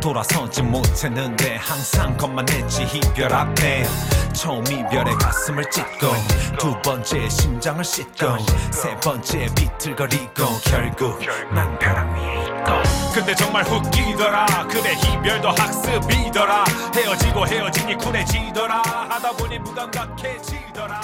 돌아서지 0.05 0.61
못했는데 0.61 1.55
항상 1.55 2.15
겁만했지 2.15 2.83
이별 2.93 3.33
앞에 3.33 3.83
처음 4.33 4.63
이별에 4.67 5.11
가슴을 5.19 5.67
찢고 5.71 6.07
두 6.59 6.79
번째 6.83 7.27
심장을 7.27 7.83
씻고 7.83 8.37
세 8.69 8.95
번째 8.97 9.47
비틀거리고 9.55 10.59
결국 10.63 11.19
난 11.51 11.79
벼랑 11.79 12.13
위에 12.13 12.43
있고 12.43 13.15
근데 13.15 13.33
정말 13.33 13.65
웃기더라. 13.67 14.45
그래 14.69 14.93
이별도 14.93 15.49
학습이더라. 15.49 16.65
헤어지고 16.95 17.47
헤어지니 17.47 17.95
쿨해지더라. 17.95 18.83
하다 19.09 19.31
보니 19.31 19.57
무감각해지더라 19.57 21.01